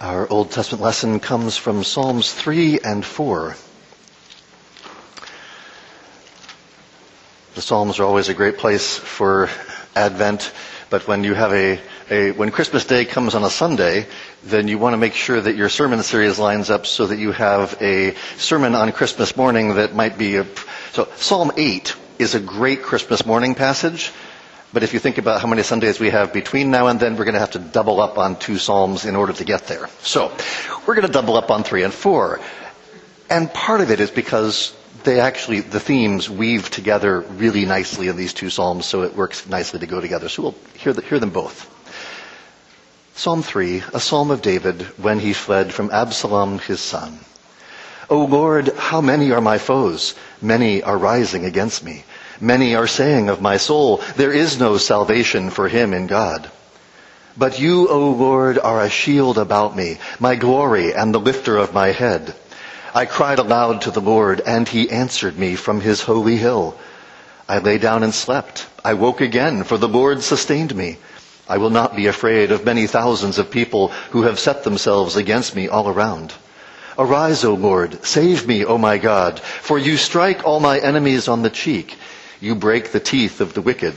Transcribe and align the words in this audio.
Our 0.00 0.28
Old 0.30 0.50
Testament 0.50 0.82
lesson 0.84 1.20
comes 1.20 1.56
from 1.56 1.82
Psalms 1.82 2.30
3 2.30 2.80
and 2.80 3.02
4. 3.02 3.56
The 7.54 7.62
Psalms 7.62 7.98
are 7.98 8.04
always 8.04 8.28
a 8.28 8.34
great 8.34 8.58
place 8.58 8.98
for 8.98 9.48
Advent, 9.94 10.52
but 10.90 11.08
when 11.08 11.24
you 11.24 11.32
have 11.32 11.50
a, 11.54 11.80
a, 12.10 12.32
when 12.32 12.50
Christmas 12.50 12.84
Day 12.84 13.06
comes 13.06 13.34
on 13.34 13.42
a 13.42 13.48
Sunday, 13.48 14.06
then 14.44 14.68
you 14.68 14.76
want 14.76 14.92
to 14.92 14.98
make 14.98 15.14
sure 15.14 15.40
that 15.40 15.56
your 15.56 15.70
sermon 15.70 16.02
series 16.02 16.38
lines 16.38 16.68
up 16.68 16.84
so 16.84 17.06
that 17.06 17.18
you 17.18 17.32
have 17.32 17.80
a 17.80 18.14
sermon 18.36 18.74
on 18.74 18.92
Christmas 18.92 19.34
morning 19.34 19.76
that 19.76 19.94
might 19.94 20.18
be 20.18 20.36
a, 20.36 20.46
so 20.92 21.08
Psalm 21.16 21.52
8 21.56 21.96
is 22.18 22.34
a 22.34 22.40
great 22.40 22.82
Christmas 22.82 23.24
morning 23.24 23.54
passage, 23.54 24.12
but 24.72 24.82
if 24.82 24.92
you 24.92 24.98
think 24.98 25.18
about 25.18 25.40
how 25.40 25.46
many 25.46 25.62
Sundays 25.62 26.00
we 26.00 26.10
have 26.10 26.32
between 26.32 26.70
now 26.70 26.88
and 26.88 26.98
then, 26.98 27.16
we're 27.16 27.24
going 27.24 27.34
to 27.34 27.40
have 27.40 27.52
to 27.52 27.58
double 27.58 28.00
up 28.00 28.18
on 28.18 28.38
two 28.38 28.58
Psalms 28.58 29.04
in 29.04 29.16
order 29.16 29.32
to 29.32 29.44
get 29.44 29.66
there. 29.66 29.88
So, 30.00 30.32
we're 30.86 30.94
going 30.94 31.06
to 31.06 31.12
double 31.12 31.36
up 31.36 31.50
on 31.50 31.62
three 31.62 31.82
and 31.82 31.92
four. 31.92 32.40
And 33.30 33.52
part 33.52 33.80
of 33.80 33.90
it 33.90 34.00
is 34.00 34.10
because 34.10 34.74
they 35.04 35.20
actually, 35.20 35.60
the 35.60 35.80
themes 35.80 36.28
weave 36.28 36.70
together 36.70 37.20
really 37.20 37.64
nicely 37.64 38.08
in 38.08 38.16
these 38.16 38.34
two 38.34 38.50
Psalms, 38.50 38.86
so 38.86 39.02
it 39.02 39.14
works 39.14 39.46
nicely 39.46 39.80
to 39.80 39.86
go 39.86 40.00
together. 40.00 40.28
So 40.28 40.42
we'll 40.42 40.54
hear, 40.74 40.92
the, 40.92 41.02
hear 41.02 41.18
them 41.18 41.30
both. 41.30 41.72
Psalm 43.14 43.42
3, 43.42 43.82
a 43.94 44.00
psalm 44.00 44.30
of 44.30 44.42
David 44.42 44.82
when 44.98 45.18
he 45.18 45.32
fled 45.32 45.72
from 45.72 45.90
Absalom 45.90 46.58
his 46.58 46.80
son. 46.80 47.18
O 48.10 48.24
Lord, 48.24 48.68
how 48.76 49.00
many 49.00 49.32
are 49.32 49.40
my 49.40 49.58
foes? 49.58 50.14
Many 50.42 50.82
are 50.82 50.98
rising 50.98 51.44
against 51.44 51.82
me. 51.82 52.04
Many 52.40 52.74
are 52.74 52.86
saying 52.86 53.28
of 53.28 53.40
my 53.40 53.56
soul, 53.56 54.02
there 54.16 54.32
is 54.32 54.58
no 54.58 54.76
salvation 54.76 55.50
for 55.50 55.68
him 55.68 55.94
in 55.94 56.06
God. 56.06 56.50
But 57.36 57.58
you, 57.58 57.88
O 57.88 58.10
Lord, 58.10 58.58
are 58.58 58.80
a 58.80 58.90
shield 58.90 59.38
about 59.38 59.76
me, 59.76 59.98
my 60.18 60.36
glory 60.36 60.94
and 60.94 61.14
the 61.14 61.20
lifter 61.20 61.56
of 61.56 61.74
my 61.74 61.88
head. 61.88 62.34
I 62.94 63.04
cried 63.04 63.38
aloud 63.38 63.82
to 63.82 63.90
the 63.90 64.00
Lord, 64.00 64.40
and 64.40 64.66
he 64.66 64.90
answered 64.90 65.38
me 65.38 65.54
from 65.54 65.80
his 65.80 66.00
holy 66.00 66.36
hill. 66.36 66.78
I 67.48 67.58
lay 67.58 67.78
down 67.78 68.02
and 68.02 68.14
slept. 68.14 68.66
I 68.84 68.94
woke 68.94 69.20
again, 69.20 69.64
for 69.64 69.76
the 69.76 69.88
Lord 69.88 70.22
sustained 70.22 70.74
me. 70.74 70.96
I 71.48 71.58
will 71.58 71.70
not 71.70 71.94
be 71.94 72.06
afraid 72.06 72.52
of 72.52 72.64
many 72.64 72.86
thousands 72.86 73.38
of 73.38 73.50
people 73.50 73.88
who 74.10 74.22
have 74.22 74.38
set 74.38 74.64
themselves 74.64 75.16
against 75.16 75.54
me 75.54 75.68
all 75.68 75.88
around. 75.88 76.32
Arise, 76.98 77.44
O 77.44 77.52
Lord, 77.54 78.04
save 78.04 78.46
me, 78.48 78.64
O 78.64 78.78
my 78.78 78.96
God, 78.96 79.38
for 79.40 79.78
you 79.78 79.96
strike 79.96 80.44
all 80.44 80.60
my 80.60 80.78
enemies 80.78 81.28
on 81.28 81.42
the 81.42 81.50
cheek. 81.50 81.96
You 82.40 82.54
break 82.54 82.92
the 82.92 83.00
teeth 83.00 83.40
of 83.40 83.54
the 83.54 83.62
wicked. 83.62 83.94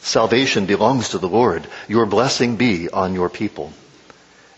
Salvation 0.00 0.66
belongs 0.66 1.10
to 1.10 1.18
the 1.18 1.28
Lord. 1.28 1.66
Your 1.88 2.06
blessing 2.06 2.56
be 2.56 2.88
on 2.90 3.14
your 3.14 3.28
people. 3.28 3.72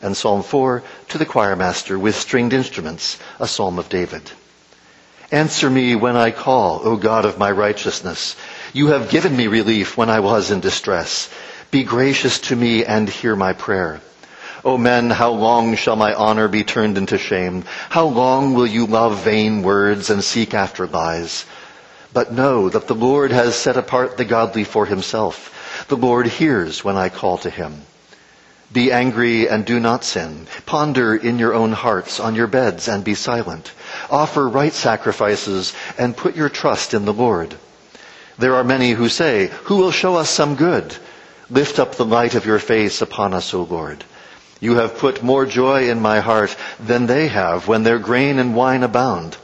And 0.01 0.17
Psalm 0.17 0.43
4 0.43 0.83
to 1.09 1.19
the 1.19 1.27
choir 1.27 1.57
master 1.57 1.99
with 1.99 2.17
stringed 2.17 2.53
instruments, 2.53 3.19
a 3.39 3.49
psalm 3.49 3.79
of 3.79 3.89
David. 3.89 4.31
Answer 5.33 5.69
me 5.69 5.97
when 5.97 6.17
I 6.17 6.31
call, 6.31 6.81
O 6.85 6.97
God 6.97 7.25
of 7.25 7.39
my 7.39 7.51
righteousness. 7.51 8.37
You 8.73 8.89
have 8.89 9.11
given 9.11 9.37
me 9.37 9.47
relief 9.47 9.97
when 9.97 10.11
I 10.11 10.21
was 10.21 10.51
in 10.51 10.61
distress. 10.61 11.29
Be 11.71 11.83
gracious 11.83 12.39
to 12.41 12.57
me 12.57 12.85
and 12.85 13.09
hear 13.09 13.35
my 13.35 13.53
prayer. 13.53 14.01
O 14.65 14.79
men, 14.79 15.11
how 15.11 15.33
long 15.33 15.75
shall 15.77 15.97
my 15.97 16.15
honor 16.15 16.49
be 16.49 16.65
turned 16.65 16.97
into 16.97 17.19
shame? 17.19 17.65
How 17.91 18.07
long 18.07 18.55
will 18.55 18.67
you 18.67 18.87
love 18.87 19.25
vain 19.25 19.63
words 19.63 20.09
and 20.09 20.25
seek 20.25 20.55
after 20.55 20.87
lies? 20.87 21.45
But 22.15 22.33
know 22.33 22.69
that 22.69 22.87
the 22.87 22.95
Lord 22.95 23.33
has 23.33 23.57
set 23.57 23.77
apart 23.77 24.17
the 24.17 24.25
godly 24.25 24.63
for 24.65 24.87
himself. 24.87 25.87
The 25.89 25.97
Lord 25.97 26.27
hears 26.27 26.85
when 26.85 26.97
I 26.97 27.09
call 27.09 27.39
to 27.39 27.51
him. 27.51 27.83
Be 28.73 28.93
angry 28.93 29.49
and 29.49 29.65
do 29.65 29.79
not 29.79 30.05
sin. 30.05 30.47
Ponder 30.65 31.15
in 31.15 31.39
your 31.39 31.55
own 31.55 31.73
hearts 31.73 32.21
on 32.21 32.35
your 32.35 32.47
beds 32.47 32.89
and 32.89 33.05
be 33.05 33.15
silent. 33.15 33.73
Offer 34.11 34.49
right 34.49 34.73
sacrifices 34.73 35.75
and 35.99 36.17
put 36.17 36.37
your 36.37 36.49
trust 36.49 36.95
in 36.95 37.05
the 37.05 37.13
Lord. 37.13 37.57
There 38.39 38.55
are 38.55 38.65
many 38.65 38.93
who 38.93 39.09
say, 39.09 39.51
Who 39.65 39.77
will 39.77 39.93
show 39.93 40.17
us 40.17 40.31
some 40.31 40.55
good? 40.55 40.97
Lift 41.51 41.79
up 41.79 41.97
the 41.97 42.05
light 42.05 42.35
of 42.35 42.47
your 42.47 42.59
face 42.59 43.03
upon 43.03 43.35
us, 43.35 43.53
O 43.55 43.63
Lord. 43.63 44.05
You 44.61 44.77
have 44.77 44.99
put 44.99 45.23
more 45.23 45.47
joy 45.47 45.91
in 45.91 46.01
my 46.01 46.21
heart 46.21 46.57
than 46.81 47.07
they 47.07 47.29
have 47.29 47.69
when 47.69 47.83
their 47.83 47.99
grain 47.99 48.39
and 48.39 48.55
wine 48.55 48.83
abound. 48.83 49.37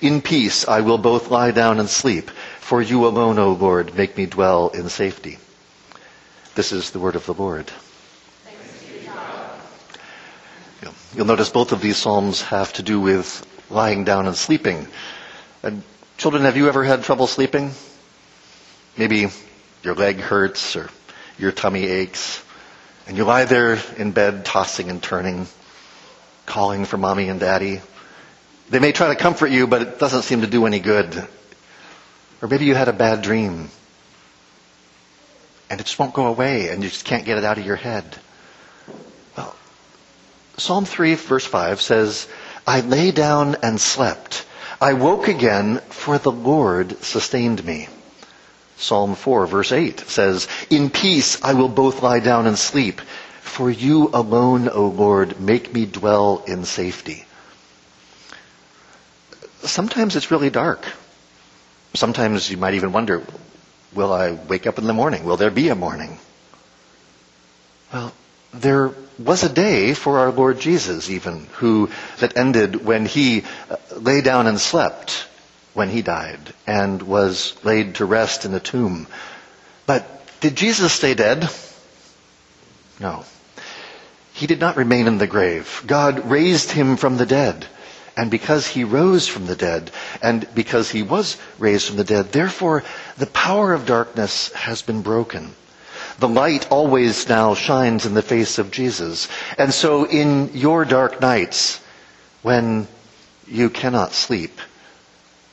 In 0.00 0.22
peace 0.22 0.68
I 0.68 0.80
will 0.80 0.98
both 0.98 1.30
lie 1.30 1.50
down 1.50 1.80
and 1.80 1.88
sleep, 1.88 2.30
for 2.60 2.80
you 2.80 3.06
alone, 3.06 3.38
O 3.38 3.52
Lord, 3.52 3.94
make 3.96 4.16
me 4.16 4.26
dwell 4.26 4.68
in 4.68 4.88
safety. 4.88 5.38
This 6.54 6.72
is 6.72 6.90
the 6.90 6.98
word 6.98 7.16
of 7.16 7.26
the 7.26 7.34
Lord. 7.34 7.70
You'll 11.14 11.26
notice 11.26 11.48
both 11.48 11.72
of 11.72 11.80
these 11.80 11.96
psalms 11.96 12.42
have 12.42 12.72
to 12.74 12.82
do 12.82 13.00
with 13.00 13.44
lying 13.70 14.04
down 14.04 14.26
and 14.26 14.36
sleeping. 14.36 14.86
And 15.62 15.82
children, 16.16 16.44
have 16.44 16.56
you 16.56 16.68
ever 16.68 16.84
had 16.84 17.02
trouble 17.02 17.26
sleeping? 17.26 17.72
Maybe 18.96 19.28
your 19.82 19.94
leg 19.94 20.20
hurts 20.20 20.76
or 20.76 20.90
your 21.38 21.50
tummy 21.50 21.86
aches, 21.86 22.44
and 23.06 23.16
you 23.16 23.24
lie 23.24 23.46
there 23.46 23.78
in 23.96 24.12
bed 24.12 24.44
tossing 24.44 24.90
and 24.90 25.02
turning, 25.02 25.46
calling 26.46 26.84
for 26.84 26.98
mommy 26.98 27.28
and 27.28 27.40
daddy. 27.40 27.80
They 28.70 28.78
may 28.78 28.92
try 28.92 29.08
to 29.08 29.16
comfort 29.16 29.50
you, 29.50 29.66
but 29.66 29.82
it 29.82 29.98
doesn't 29.98 30.22
seem 30.22 30.42
to 30.42 30.46
do 30.46 30.66
any 30.66 30.78
good. 30.78 31.26
Or 32.42 32.48
maybe 32.48 32.66
you 32.66 32.74
had 32.74 32.88
a 32.88 32.92
bad 32.92 33.22
dream 33.22 33.70
and 35.70 35.80
it 35.80 35.84
just 35.84 35.98
won't 35.98 36.14
go 36.14 36.26
away 36.26 36.68
and 36.68 36.82
you 36.82 36.88
just 36.88 37.04
can't 37.04 37.24
get 37.24 37.38
it 37.38 37.44
out 37.44 37.58
of 37.58 37.66
your 37.66 37.76
head. 37.76 38.16
Well, 39.36 39.54
Psalm 40.56 40.84
3 40.84 41.14
verse 41.14 41.44
5 41.44 41.80
says, 41.80 42.28
I 42.66 42.80
lay 42.80 43.10
down 43.10 43.56
and 43.62 43.80
slept. 43.80 44.46
I 44.80 44.92
woke 44.92 45.28
again 45.28 45.78
for 45.88 46.18
the 46.18 46.32
Lord 46.32 47.02
sustained 47.02 47.64
me. 47.64 47.88
Psalm 48.76 49.14
4 49.14 49.46
verse 49.46 49.72
8 49.72 50.00
says, 50.00 50.46
In 50.70 50.90
peace 50.90 51.42
I 51.42 51.54
will 51.54 51.68
both 51.68 52.02
lie 52.02 52.20
down 52.20 52.46
and 52.46 52.58
sleep. 52.58 53.00
For 53.42 53.70
you 53.70 54.10
alone, 54.12 54.68
O 54.68 54.86
Lord, 54.86 55.40
make 55.40 55.72
me 55.72 55.86
dwell 55.86 56.44
in 56.46 56.64
safety 56.64 57.24
sometimes 59.62 60.16
it's 60.16 60.30
really 60.30 60.50
dark. 60.50 60.86
Sometimes 61.94 62.50
you 62.50 62.56
might 62.56 62.74
even 62.74 62.92
wonder, 62.92 63.22
will 63.94 64.12
I 64.12 64.32
wake 64.32 64.66
up 64.66 64.78
in 64.78 64.86
the 64.86 64.92
morning? 64.92 65.24
Will 65.24 65.36
there 65.36 65.50
be 65.50 65.68
a 65.68 65.74
morning? 65.74 66.18
Well, 67.92 68.12
there 68.52 68.92
was 69.18 69.42
a 69.42 69.48
day 69.48 69.94
for 69.94 70.18
our 70.18 70.30
Lord 70.30 70.60
Jesus 70.60 71.10
even 71.10 71.46
who 71.54 71.90
that 72.18 72.36
ended 72.36 72.84
when 72.84 73.06
he 73.06 73.44
uh, 73.70 73.76
lay 73.96 74.20
down 74.20 74.46
and 74.46 74.60
slept 74.60 75.26
when 75.74 75.88
he 75.88 76.02
died 76.02 76.40
and 76.66 77.02
was 77.02 77.54
laid 77.64 77.96
to 77.96 78.04
rest 78.04 78.44
in 78.44 78.54
a 78.54 78.60
tomb. 78.60 79.06
But 79.86 80.06
did 80.40 80.56
Jesus 80.56 80.92
stay 80.92 81.14
dead? 81.14 81.48
No. 83.00 83.24
He 84.34 84.46
did 84.46 84.60
not 84.60 84.76
remain 84.76 85.06
in 85.06 85.18
the 85.18 85.26
grave. 85.26 85.82
God 85.86 86.30
raised 86.30 86.70
him 86.70 86.96
from 86.96 87.16
the 87.16 87.26
dead. 87.26 87.66
And 88.18 88.32
because 88.32 88.66
he 88.66 88.82
rose 88.82 89.28
from 89.28 89.46
the 89.46 89.54
dead, 89.54 89.92
and 90.20 90.44
because 90.52 90.90
he 90.90 91.04
was 91.04 91.36
raised 91.56 91.86
from 91.86 91.98
the 91.98 92.04
dead, 92.04 92.32
therefore 92.32 92.82
the 93.16 93.26
power 93.26 93.72
of 93.72 93.86
darkness 93.86 94.52
has 94.54 94.82
been 94.82 95.02
broken. 95.02 95.54
The 96.18 96.26
light 96.26 96.66
always 96.68 97.28
now 97.28 97.54
shines 97.54 98.06
in 98.06 98.14
the 98.14 98.22
face 98.22 98.58
of 98.58 98.72
Jesus. 98.72 99.28
And 99.56 99.72
so 99.72 100.02
in 100.02 100.50
your 100.52 100.84
dark 100.84 101.20
nights, 101.20 101.80
when 102.42 102.88
you 103.46 103.70
cannot 103.70 104.12
sleep, 104.12 104.60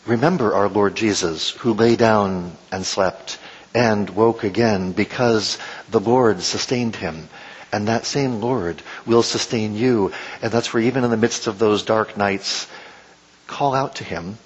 remember 0.07 0.55
our 0.55 0.67
Lord 0.67 0.95
Jesus, 0.95 1.51
who 1.51 1.73
lay 1.73 1.95
down 1.95 2.57
and 2.71 2.83
slept 2.83 3.37
and 3.75 4.09
woke 4.09 4.43
again 4.43 4.91
because 4.91 5.59
the 5.91 5.99
Lord 5.99 6.41
sustained 6.41 6.95
him 6.95 7.29
and 7.75 7.89
that 7.89 8.05
same 8.05 8.39
Lord 8.39 8.81
will 9.05 9.21
sustain 9.21 9.75
you. 9.75 10.13
And 10.41 10.49
that's 10.49 10.73
where 10.73 10.83
even 10.83 11.03
in 11.03 11.11
the 11.11 11.17
midst 11.17 11.45
of 11.47 11.59
those 11.59 11.83
dark 11.83 12.15
nights, 12.15 12.67
call 13.47 13.75
out 13.75 13.95
to 13.95 14.05
Him. 14.05 14.37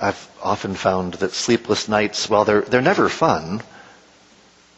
I've 0.00 0.28
often 0.42 0.74
found 0.74 1.14
that 1.14 1.30
sleepless 1.30 1.88
nights, 1.88 2.28
while 2.28 2.44
they're, 2.44 2.62
they're 2.62 2.82
never 2.82 3.08
fun, 3.08 3.62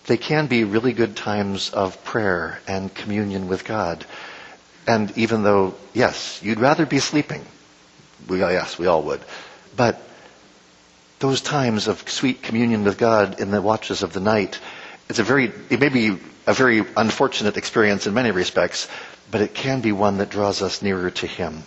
they 0.09 0.19
can 0.19 0.47
be 0.47 0.65
really 0.65 0.93
good 0.93 1.17
times 1.17 1.71
of 1.71 2.05
prayer 2.05 2.61
and 2.69 2.95
communion 2.95 3.49
with 3.49 3.65
God. 3.65 4.05
And 4.87 5.17
even 5.17 5.43
though, 5.43 5.75
yes, 5.95 6.41
you'd 6.43 6.61
rather 6.61 6.85
be 6.85 6.99
sleeping. 6.99 7.47
We, 8.29 8.41
yes, 8.41 8.79
we 8.79 8.89
all 8.89 9.05
would. 9.05 9.23
But 9.75 10.03
those 11.19 11.41
times 11.41 11.89
of 11.89 12.07
sweet 12.11 12.43
communion 12.43 12.85
with 12.85 12.99
God 12.99 13.41
in 13.41 13.51
the 13.51 13.63
watches 13.63 14.03
of 14.03 14.13
the 14.13 14.21
night, 14.21 14.61
it's 15.09 15.19
a 15.19 15.25
very, 15.25 15.53
it 15.71 15.81
may 15.81 15.89
be 15.89 16.19
a 16.47 16.55
very 16.55 16.85
unfortunate 16.97 17.57
experience 17.57 18.07
in 18.07 18.15
many 18.15 18.31
respects, 18.31 18.89
but 19.31 19.41
it 19.41 19.55
can 19.55 19.81
be 19.81 19.93
one 19.93 20.19
that 20.19 20.31
draws 20.31 20.63
us 20.63 20.83
nearer 20.83 21.11
to 21.11 21.27
Him. 21.27 21.63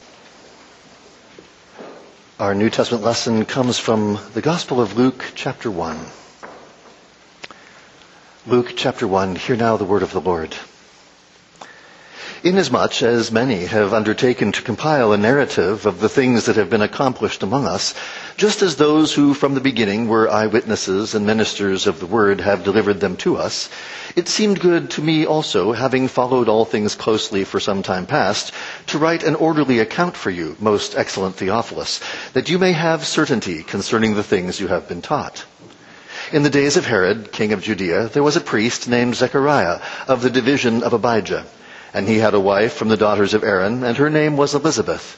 Our 2.40 2.56
New 2.56 2.70
Testament 2.70 3.04
lesson 3.04 3.44
comes 3.46 3.78
from 3.78 4.18
the 4.34 4.42
Gospel 4.42 4.80
of 4.80 4.98
Luke, 4.98 5.26
chapter 5.36 5.70
1. 5.70 6.00
Luke 8.48 8.74
chapter 8.78 9.06
1, 9.08 9.36
hear 9.36 9.58
now 9.58 9.76
the 9.76 9.84
word 9.84 10.04
of 10.04 10.14
the 10.14 10.22
Lord. 10.22 10.56
Inasmuch 12.42 13.04
as 13.04 13.34
many 13.34 13.66
have 13.66 13.94
undertaken 13.94 14.54
to 14.54 14.62
compile 14.62 15.12
a 15.12 15.18
narrative 15.18 15.86
of 15.86 16.00
the 16.00 16.08
things 16.08 16.46
that 16.46 16.56
have 16.56 16.70
been 16.70 16.82
accomplished 16.82 17.44
among 17.44 17.66
us, 17.66 17.94
just 18.40 18.62
as 18.62 18.78
those 18.78 19.14
who 19.14 19.34
from 19.34 19.54
the 19.54 19.60
beginning 19.60 20.08
were 20.08 20.32
eyewitnesses 20.32 21.14
and 21.14 21.26
ministers 21.26 21.86
of 21.88 22.00
the 22.00 22.06
word 22.06 22.40
have 22.40 22.64
delivered 22.64 23.02
them 23.02 23.18
to 23.18 23.36
us, 23.36 23.70
it 24.16 24.30
seemed 24.30 24.62
good 24.62 24.90
to 24.90 25.02
me 25.02 25.26
also, 25.26 25.74
having 25.74 26.08
followed 26.08 26.48
all 26.48 26.64
things 26.64 26.96
closely 26.96 27.44
for 27.44 27.60
some 27.60 27.84
time 27.84 28.06
past, 28.06 28.54
to 28.88 28.98
write 28.98 29.24
an 29.24 29.36
orderly 29.36 29.80
account 29.80 30.16
for 30.16 30.30
you, 30.30 30.56
most 30.58 30.96
excellent 30.96 31.36
Theophilus, 31.36 32.00
that 32.32 32.48
you 32.50 32.58
may 32.58 32.72
have 32.72 33.06
certainty 33.06 33.62
concerning 33.62 34.16
the 34.16 34.24
things 34.24 34.58
you 34.58 34.68
have 34.68 34.88
been 34.88 35.02
taught. 35.02 35.44
In 36.32 36.44
the 36.44 36.50
days 36.50 36.78
of 36.78 36.86
Herod, 36.86 37.34
king 37.34 37.52
of 37.52 37.62
Judea, 37.62 38.08
there 38.08 38.24
was 38.24 38.38
a 38.38 38.42
priest 38.42 38.88
named 38.88 39.16
Zechariah 39.16 39.82
of 40.08 40.22
the 40.22 40.30
division 40.30 40.82
of 40.84 40.94
Abijah. 40.94 41.46
And 41.94 42.08
he 42.08 42.20
had 42.20 42.36
a 42.36 42.40
wife 42.40 42.72
from 42.74 42.88
the 42.88 42.96
daughters 42.96 43.34
of 43.34 43.44
Aaron, 43.44 43.84
and 43.84 43.98
her 43.98 44.10
name 44.10 44.38
was 44.38 44.56
Elizabeth. 44.56 45.18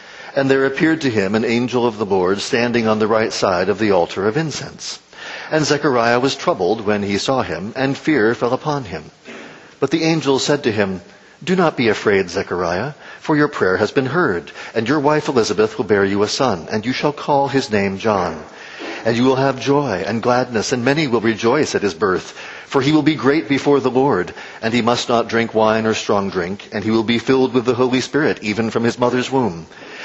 And 0.35 0.49
there 0.49 0.65
appeared 0.65 1.01
to 1.01 1.09
him 1.09 1.35
an 1.35 1.43
angel 1.43 1.85
of 1.85 1.97
the 1.97 2.05
Lord 2.05 2.39
standing 2.39 2.87
on 2.87 2.99
the 2.99 3.07
right 3.07 3.33
side 3.33 3.67
of 3.67 3.79
the 3.79 3.91
altar 3.91 4.27
of 4.27 4.37
incense. 4.37 4.99
And 5.49 5.65
Zechariah 5.65 6.19
was 6.19 6.35
troubled 6.35 6.85
when 6.85 7.03
he 7.03 7.17
saw 7.17 7.41
him, 7.41 7.73
and 7.75 7.97
fear 7.97 8.33
fell 8.33 8.53
upon 8.53 8.85
him. 8.85 9.11
But 9.81 9.91
the 9.91 10.03
angel 10.03 10.39
said 10.39 10.63
to 10.63 10.71
him, 10.71 11.01
Do 11.43 11.55
not 11.55 11.75
be 11.75 11.89
afraid, 11.89 12.29
Zechariah, 12.29 12.93
for 13.19 13.35
your 13.35 13.49
prayer 13.49 13.77
has 13.77 13.91
been 13.91 14.05
heard, 14.05 14.51
and 14.73 14.87
your 14.87 14.99
wife 14.99 15.27
Elizabeth 15.27 15.77
will 15.77 15.85
bear 15.85 16.05
you 16.05 16.23
a 16.23 16.27
son, 16.27 16.67
and 16.71 16.85
you 16.85 16.93
shall 16.93 17.11
call 17.11 17.49
his 17.49 17.69
name 17.69 17.97
John. 17.97 18.41
And 19.03 19.17
you 19.17 19.25
will 19.25 19.35
have 19.35 19.59
joy 19.59 20.03
and 20.05 20.21
gladness, 20.21 20.71
and 20.71 20.85
many 20.85 21.07
will 21.07 21.21
rejoice 21.21 21.75
at 21.75 21.81
his 21.81 21.95
birth. 21.95 22.37
For 22.67 22.81
he 22.81 22.93
will 22.93 23.01
be 23.01 23.15
great 23.15 23.49
before 23.49 23.79
the 23.79 23.91
Lord, 23.91 24.33
and 24.61 24.73
he 24.73 24.81
must 24.81 25.09
not 25.09 25.27
drink 25.27 25.53
wine 25.53 25.85
or 25.85 25.93
strong 25.93 26.29
drink, 26.29 26.69
and 26.71 26.83
he 26.83 26.91
will 26.91 27.03
be 27.03 27.19
filled 27.19 27.53
with 27.53 27.65
the 27.65 27.73
Holy 27.73 27.99
Spirit, 27.99 28.43
even 28.43 28.69
from 28.69 28.83
his 28.83 28.97
mother's 28.97 29.29
womb. 29.29 29.65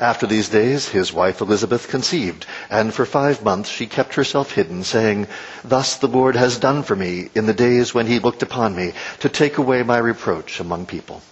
After 0.00 0.26
these 0.26 0.48
days, 0.48 0.88
his 0.88 1.12
wife 1.12 1.40
Elizabeth 1.40 1.88
conceived, 1.88 2.46
and 2.70 2.92
for 2.92 3.04
five 3.04 3.44
months 3.44 3.68
she 3.68 3.86
kept 3.86 4.14
herself 4.14 4.52
hidden, 4.52 4.84
saying, 4.84 5.26
Thus 5.64 5.96
the 5.96 6.08
Lord 6.08 6.36
has 6.36 6.58
done 6.58 6.82
for 6.82 6.96
me 6.96 7.28
in 7.34 7.46
the 7.46 7.54
days 7.54 7.92
when 7.92 8.06
he 8.06 8.18
looked 8.18 8.42
upon 8.42 8.74
me, 8.74 8.92
to 9.20 9.28
take 9.28 9.58
away 9.58 9.82
my 9.82 9.98
reproach 9.98 10.60
among 10.60 10.86
people. 10.86 11.22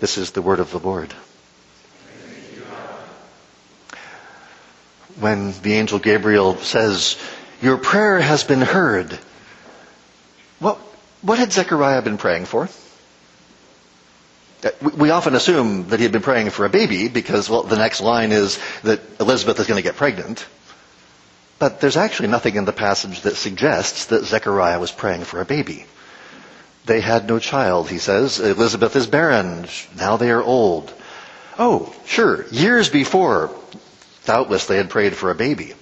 This 0.00 0.18
is 0.18 0.32
the 0.32 0.42
word 0.42 0.60
of 0.60 0.70
the 0.70 0.78
Lord. 0.78 1.12
When 5.20 5.52
the 5.62 5.74
angel 5.74 6.00
Gabriel 6.00 6.56
says, 6.56 7.16
Your 7.62 7.78
prayer 7.78 8.18
has 8.18 8.42
been 8.42 8.62
heard, 8.62 9.16
what, 10.58 10.78
what 11.22 11.38
had 11.38 11.52
Zechariah 11.52 12.02
been 12.02 12.18
praying 12.18 12.46
for? 12.46 12.68
Uh, 14.64 14.70
we 14.96 15.10
often 15.10 15.34
assume 15.34 15.88
that 15.88 16.00
he 16.00 16.04
had 16.04 16.12
been 16.12 16.22
praying 16.22 16.50
for 16.50 16.64
a 16.64 16.70
baby 16.70 17.08
because, 17.08 17.50
well, 17.50 17.64
the 17.64 17.76
next 17.76 18.00
line 18.00 18.32
is 18.32 18.58
that 18.82 19.00
Elizabeth 19.20 19.60
is 19.60 19.66
going 19.66 19.76
to 19.76 19.82
get 19.82 19.96
pregnant. 19.96 20.46
But 21.58 21.80
there's 21.80 21.96
actually 21.96 22.28
nothing 22.28 22.56
in 22.56 22.64
the 22.64 22.72
passage 22.72 23.20
that 23.22 23.36
suggests 23.36 24.06
that 24.06 24.24
Zechariah 24.24 24.80
was 24.80 24.90
praying 24.90 25.24
for 25.24 25.40
a 25.40 25.44
baby. 25.44 25.86
They 26.86 27.00
had 27.00 27.28
no 27.28 27.38
child, 27.38 27.90
he 27.90 27.98
says. 27.98 28.40
Elizabeth 28.40 28.96
is 28.96 29.06
barren. 29.06 29.66
Now 29.96 30.16
they 30.16 30.30
are 30.30 30.42
old. 30.42 30.92
Oh, 31.58 31.94
sure. 32.06 32.46
Years 32.50 32.88
before, 32.88 33.50
doubtless 34.24 34.66
they 34.66 34.76
had 34.76 34.90
prayed 34.90 35.14
for 35.14 35.30
a 35.30 35.34
baby. 35.34 35.74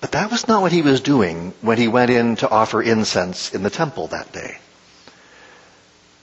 But 0.00 0.12
that 0.12 0.30
was 0.30 0.48
not 0.48 0.62
what 0.62 0.72
he 0.72 0.82
was 0.82 1.00
doing 1.00 1.54
when 1.60 1.78
he 1.78 1.88
went 1.88 2.10
in 2.10 2.36
to 2.36 2.50
offer 2.50 2.82
incense 2.82 3.54
in 3.54 3.62
the 3.62 3.70
temple 3.70 4.08
that 4.08 4.32
day 4.32 4.58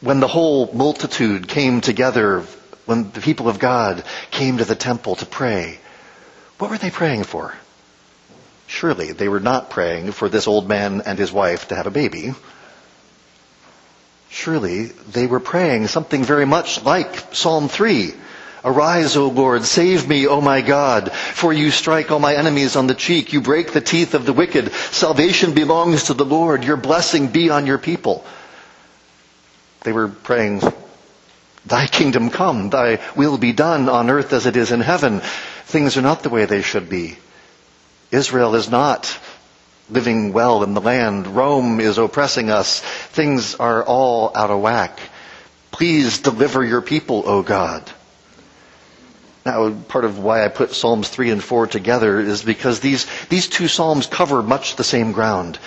when 0.01 0.19
the 0.19 0.27
whole 0.27 0.71
multitude 0.73 1.47
came 1.47 1.81
together, 1.81 2.43
when 2.85 3.11
the 3.11 3.21
people 3.21 3.49
of 3.49 3.59
God 3.59 4.03
came 4.31 4.57
to 4.57 4.65
the 4.65 4.75
temple 4.75 5.15
to 5.15 5.25
pray, 5.25 5.79
what 6.57 6.69
were 6.69 6.77
they 6.77 6.91
praying 6.91 7.23
for? 7.23 7.53
Surely 8.67 9.11
they 9.11 9.27
were 9.27 9.39
not 9.39 9.69
praying 9.69 10.11
for 10.11 10.29
this 10.29 10.47
old 10.47 10.67
man 10.67 11.01
and 11.05 11.17
his 11.17 11.31
wife 11.31 11.67
to 11.69 11.75
have 11.75 11.87
a 11.87 11.91
baby. 11.91 12.33
Surely 14.29 14.85
they 14.85 15.25
were 15.25 15.39
praying 15.39 15.87
something 15.87 16.23
very 16.23 16.45
much 16.45 16.83
like 16.83 17.33
Psalm 17.33 17.67
3. 17.67 18.13
Arise, 18.63 19.15
O 19.15 19.27
Lord, 19.27 19.63
save 19.63 20.07
me, 20.07 20.27
O 20.27 20.41
my 20.41 20.61
God, 20.61 21.11
for 21.13 21.53
you 21.53 21.71
strike 21.71 22.11
all 22.11 22.19
my 22.19 22.35
enemies 22.35 22.75
on 22.75 22.87
the 22.87 22.93
cheek. 22.93 23.33
You 23.33 23.41
break 23.41 23.71
the 23.71 23.81
teeth 23.81 24.13
of 24.13 24.25
the 24.25 24.33
wicked. 24.33 24.71
Salvation 24.71 25.53
belongs 25.53 26.05
to 26.05 26.13
the 26.13 26.25
Lord. 26.25 26.63
Your 26.63 26.77
blessing 26.77 27.27
be 27.27 27.49
on 27.49 27.65
your 27.65 27.77
people. 27.77 28.25
They 29.81 29.93
were 29.93 30.07
praying, 30.07 30.61
Thy 31.65 31.87
kingdom 31.87 32.29
come, 32.29 32.69
Thy 32.69 32.99
will 33.15 33.37
be 33.37 33.53
done 33.53 33.89
on 33.89 34.09
earth 34.09 34.33
as 34.33 34.45
it 34.45 34.55
is 34.55 34.71
in 34.71 34.81
heaven. 34.81 35.21
Things 35.65 35.97
are 35.97 36.01
not 36.01 36.23
the 36.23 36.29
way 36.29 36.45
they 36.45 36.61
should 36.61 36.89
be. 36.89 37.17
Israel 38.11 38.55
is 38.55 38.69
not 38.69 39.17
living 39.89 40.33
well 40.33 40.63
in 40.63 40.73
the 40.73 40.81
land. 40.81 41.27
Rome 41.27 41.79
is 41.79 41.97
oppressing 41.97 42.49
us. 42.49 42.79
Things 42.81 43.55
are 43.55 43.83
all 43.83 44.31
out 44.35 44.51
of 44.51 44.61
whack. 44.61 44.99
Please 45.71 46.19
deliver 46.19 46.63
your 46.63 46.81
people, 46.81 47.23
O 47.25 47.41
God. 47.41 47.89
Now, 49.45 49.71
part 49.87 50.05
of 50.05 50.19
why 50.19 50.43
I 50.43 50.49
put 50.49 50.73
Psalms 50.73 51.09
3 51.09 51.31
and 51.31 51.43
4 51.43 51.67
together 51.67 52.19
is 52.19 52.43
because 52.43 52.81
these, 52.81 53.07
these 53.29 53.47
two 53.47 53.67
Psalms 53.67 54.05
cover 54.05 54.43
much 54.43 54.75
the 54.75 54.83
same 54.83 55.11
ground. 55.11 55.57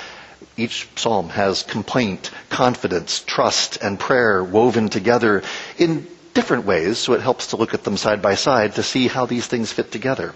Each 0.57 0.89
psalm 0.97 1.31
has 1.31 1.63
complaint, 1.63 2.31
confidence, 2.51 3.21
trust, 3.27 3.79
and 3.83 3.99
prayer 3.99 4.45
woven 4.45 4.89
together 4.89 5.43
in 5.79 6.07
different 6.35 6.65
ways, 6.67 6.99
so 6.99 7.15
it 7.15 7.21
helps 7.21 7.49
to 7.49 7.57
look 7.57 7.75
at 7.75 7.85
them 7.85 7.97
side 7.97 8.23
by 8.23 8.35
side 8.35 8.75
to 8.75 8.83
see 8.83 9.09
how 9.09 9.27
these 9.27 9.47
things 9.47 9.73
fit 9.73 9.91
together. 9.91 10.35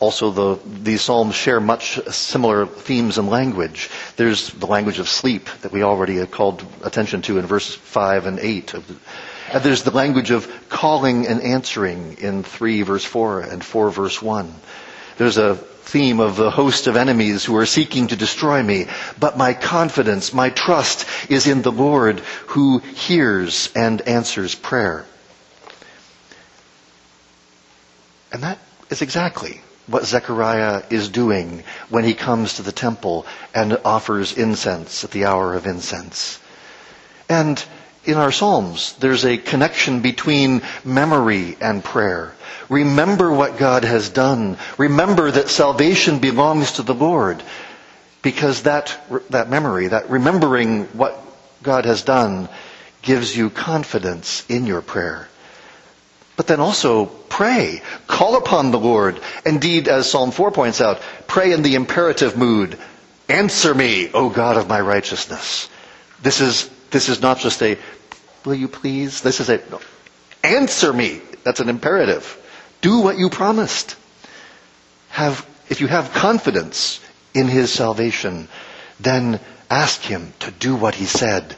Also, 0.00 0.30
the, 0.30 0.58
these 0.82 1.02
psalms 1.02 1.34
share 1.34 1.60
much 1.60 1.98
similar 2.10 2.66
themes 2.66 3.16
and 3.16 3.28
language. 3.30 3.88
There's 4.16 4.50
the 4.50 4.66
language 4.66 4.98
of 4.98 5.08
sleep 5.08 5.48
that 5.62 5.72
we 5.72 5.82
already 5.82 6.16
have 6.16 6.30
called 6.30 6.64
attention 6.82 7.22
to 7.22 7.38
in 7.38 7.46
verse 7.46 7.74
5 7.74 8.26
and 8.26 8.38
8. 8.40 8.74
And 8.74 9.62
there's 9.62 9.82
the 9.84 9.92
language 9.92 10.30
of 10.30 10.50
calling 10.68 11.26
and 11.26 11.40
answering 11.42 12.16
in 12.18 12.42
3 12.42 12.82
verse 12.82 13.04
4 13.04 13.40
and 13.42 13.64
4 13.64 13.90
verse 13.90 14.20
1. 14.20 14.52
There's 15.16 15.38
a 15.38 15.54
theme 15.54 16.18
of 16.18 16.36
the 16.36 16.50
host 16.50 16.86
of 16.86 16.96
enemies 16.96 17.44
who 17.44 17.56
are 17.56 17.66
seeking 17.66 18.08
to 18.08 18.16
destroy 18.16 18.62
me, 18.62 18.86
but 19.18 19.36
my 19.36 19.54
confidence, 19.54 20.32
my 20.32 20.50
trust 20.50 21.06
is 21.30 21.46
in 21.46 21.62
the 21.62 21.70
Lord 21.72 22.20
who 22.48 22.78
hears 22.78 23.70
and 23.76 24.00
answers 24.02 24.54
prayer. 24.54 25.04
And 28.32 28.42
that 28.42 28.58
is 28.90 29.02
exactly 29.02 29.60
what 29.86 30.04
Zechariah 30.06 30.82
is 30.90 31.08
doing 31.10 31.62
when 31.90 32.04
he 32.04 32.14
comes 32.14 32.54
to 32.54 32.62
the 32.62 32.72
temple 32.72 33.26
and 33.54 33.78
offers 33.84 34.36
incense 34.36 35.04
at 35.04 35.10
the 35.10 35.26
hour 35.26 35.54
of 35.54 35.66
incense. 35.66 36.40
And 37.28 37.62
in 38.06 38.14
our 38.14 38.32
Psalms, 38.32 38.94
there's 38.94 39.24
a 39.24 39.36
connection 39.36 40.00
between 40.00 40.62
memory 40.84 41.56
and 41.60 41.82
prayer. 41.82 42.34
Remember 42.68 43.32
what 43.32 43.58
God 43.58 43.84
has 43.84 44.10
done. 44.10 44.56
Remember 44.78 45.30
that 45.30 45.48
salvation 45.48 46.18
belongs 46.18 46.72
to 46.72 46.82
the 46.82 46.94
Lord. 46.94 47.42
Because 48.22 48.62
that, 48.62 48.98
that 49.30 49.50
memory, 49.50 49.88
that 49.88 50.08
remembering 50.08 50.84
what 50.86 51.18
God 51.62 51.84
has 51.84 52.02
done, 52.02 52.48
gives 53.02 53.36
you 53.36 53.50
confidence 53.50 54.44
in 54.48 54.66
your 54.66 54.80
prayer. 54.80 55.28
But 56.36 56.46
then 56.46 56.60
also 56.60 57.06
pray. 57.06 57.82
Call 58.06 58.36
upon 58.36 58.70
the 58.70 58.78
Lord. 58.78 59.20
Indeed, 59.44 59.88
as 59.88 60.10
Psalm 60.10 60.30
4 60.30 60.50
points 60.50 60.80
out, 60.80 61.00
pray 61.26 61.52
in 61.52 61.62
the 61.62 61.74
imperative 61.74 62.36
mood. 62.36 62.78
Answer 63.28 63.74
me, 63.74 64.10
O 64.12 64.30
God 64.30 64.56
of 64.56 64.68
my 64.68 64.80
righteousness. 64.80 65.68
This 66.22 66.40
is, 66.40 66.70
this 66.90 67.08
is 67.08 67.20
not 67.20 67.38
just 67.38 67.62
a, 67.62 67.78
will 68.44 68.54
you 68.54 68.68
please? 68.68 69.20
This 69.22 69.40
is 69.40 69.48
a, 69.48 69.58
no, 69.70 69.80
answer 70.42 70.92
me. 70.92 71.20
That's 71.42 71.60
an 71.60 71.68
imperative. 71.68 72.38
Do 72.80 73.00
what 73.00 73.18
you 73.18 73.30
promised. 73.30 73.96
Have, 75.10 75.46
if 75.68 75.80
you 75.80 75.86
have 75.86 76.12
confidence 76.12 77.00
in 77.34 77.48
his 77.48 77.72
salvation, 77.72 78.48
then 79.00 79.40
ask 79.70 80.00
him 80.02 80.32
to 80.40 80.50
do 80.50 80.74
what 80.76 80.94
he 80.94 81.04
said. 81.06 81.56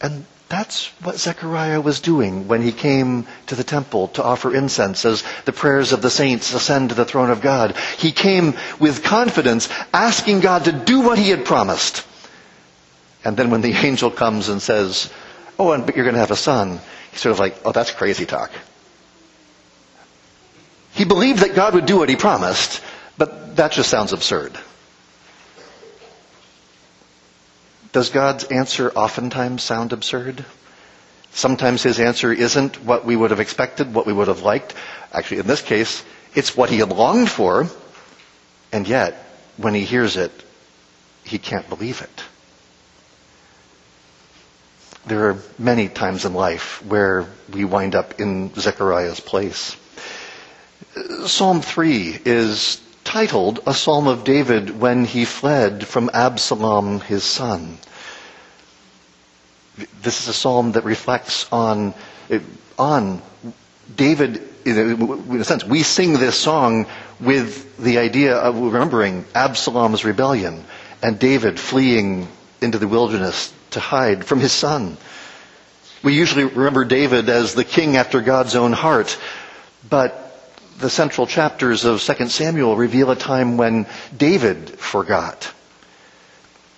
And 0.00 0.24
that's 0.48 0.86
what 1.02 1.16
Zechariah 1.18 1.80
was 1.80 2.00
doing 2.00 2.46
when 2.46 2.62
he 2.62 2.70
came 2.72 3.26
to 3.46 3.54
the 3.54 3.64
temple 3.64 4.08
to 4.08 4.22
offer 4.22 4.54
incense 4.54 5.04
as 5.04 5.24
the 5.46 5.52
prayers 5.52 5.92
of 5.92 6.02
the 6.02 6.10
saints 6.10 6.52
ascend 6.54 6.90
to 6.90 6.94
the 6.94 7.04
throne 7.04 7.30
of 7.30 7.40
God. 7.40 7.76
He 7.98 8.12
came 8.12 8.54
with 8.78 9.02
confidence, 9.02 9.68
asking 9.92 10.40
God 10.40 10.64
to 10.66 10.72
do 10.72 11.00
what 11.00 11.18
he 11.18 11.30
had 11.30 11.44
promised. 11.44 12.04
And 13.24 13.36
then 13.36 13.50
when 13.50 13.62
the 13.62 13.72
angel 13.86 14.10
comes 14.10 14.48
and 14.48 14.60
says, 14.60 15.10
Oh, 15.58 15.72
and 15.72 15.86
but 15.86 15.96
you're 15.96 16.04
going 16.04 16.14
to 16.14 16.20
have 16.20 16.30
a 16.30 16.36
son, 16.36 16.80
he's 17.10 17.20
sort 17.20 17.32
of 17.32 17.38
like, 17.38 17.56
Oh, 17.64 17.72
that's 17.72 17.90
crazy 17.90 18.26
talk. 18.26 18.50
He 20.92 21.04
believed 21.04 21.40
that 21.40 21.56
God 21.56 21.74
would 21.74 21.86
do 21.86 21.98
what 21.98 22.08
he 22.08 22.16
promised, 22.16 22.80
but 23.18 23.56
that 23.56 23.72
just 23.72 23.90
sounds 23.90 24.12
absurd. 24.12 24.56
Does 27.92 28.10
God's 28.10 28.44
answer 28.44 28.90
oftentimes 28.90 29.62
sound 29.62 29.92
absurd? 29.92 30.44
Sometimes 31.32 31.82
his 31.82 31.98
answer 31.98 32.32
isn't 32.32 32.84
what 32.84 33.04
we 33.04 33.16
would 33.16 33.30
have 33.30 33.40
expected, 33.40 33.92
what 33.92 34.06
we 34.06 34.12
would 34.12 34.28
have 34.28 34.42
liked. 34.42 34.74
Actually, 35.12 35.40
in 35.40 35.46
this 35.48 35.62
case, 35.62 36.04
it's 36.34 36.56
what 36.56 36.70
he 36.70 36.78
had 36.78 36.90
longed 36.90 37.30
for, 37.30 37.68
and 38.72 38.86
yet, 38.86 39.14
when 39.56 39.74
he 39.74 39.84
hears 39.84 40.16
it, 40.16 40.32
he 41.24 41.38
can't 41.38 41.68
believe 41.68 42.02
it. 42.02 42.24
There 45.06 45.28
are 45.28 45.38
many 45.58 45.88
times 45.88 46.24
in 46.24 46.32
life 46.32 46.82
where 46.86 47.26
we 47.52 47.66
wind 47.66 47.94
up 47.94 48.20
in 48.20 48.54
Zechariah's 48.54 49.20
place. 49.20 49.76
Psalm 51.26 51.60
3 51.60 52.20
is 52.24 52.80
titled 53.04 53.60
A 53.66 53.74
Psalm 53.74 54.06
of 54.06 54.24
David 54.24 54.80
when 54.80 55.04
he 55.04 55.26
fled 55.26 55.86
from 55.86 56.10
Absalom, 56.14 57.00
his 57.00 57.22
son. 57.22 57.76
This 60.00 60.22
is 60.22 60.28
a 60.28 60.32
psalm 60.32 60.72
that 60.72 60.84
reflects 60.84 61.52
on, 61.52 61.92
on 62.78 63.20
David, 63.94 64.42
in 64.64 65.38
a 65.40 65.44
sense, 65.44 65.64
we 65.64 65.82
sing 65.82 66.14
this 66.14 66.36
song 66.36 66.86
with 67.20 67.76
the 67.76 67.98
idea 67.98 68.36
of 68.36 68.58
remembering 68.58 69.26
Absalom's 69.34 70.04
rebellion 70.04 70.64
and 71.02 71.18
David 71.18 71.60
fleeing 71.60 72.28
into 72.62 72.78
the 72.78 72.88
wilderness 72.88 73.52
to 73.74 73.80
hide 73.80 74.24
from 74.24 74.40
his 74.40 74.52
son. 74.52 74.96
We 76.02 76.14
usually 76.14 76.44
remember 76.44 76.84
David 76.84 77.28
as 77.28 77.54
the 77.54 77.64
king 77.64 77.96
after 77.96 78.20
God's 78.20 78.56
own 78.56 78.72
heart, 78.72 79.18
but 79.88 80.20
the 80.78 80.90
central 80.90 81.26
chapters 81.26 81.84
of 81.84 82.02
2 82.02 82.28
Samuel 82.28 82.76
reveal 82.76 83.10
a 83.10 83.16
time 83.16 83.56
when 83.56 83.86
David 84.16 84.70
forgot. 84.70 85.52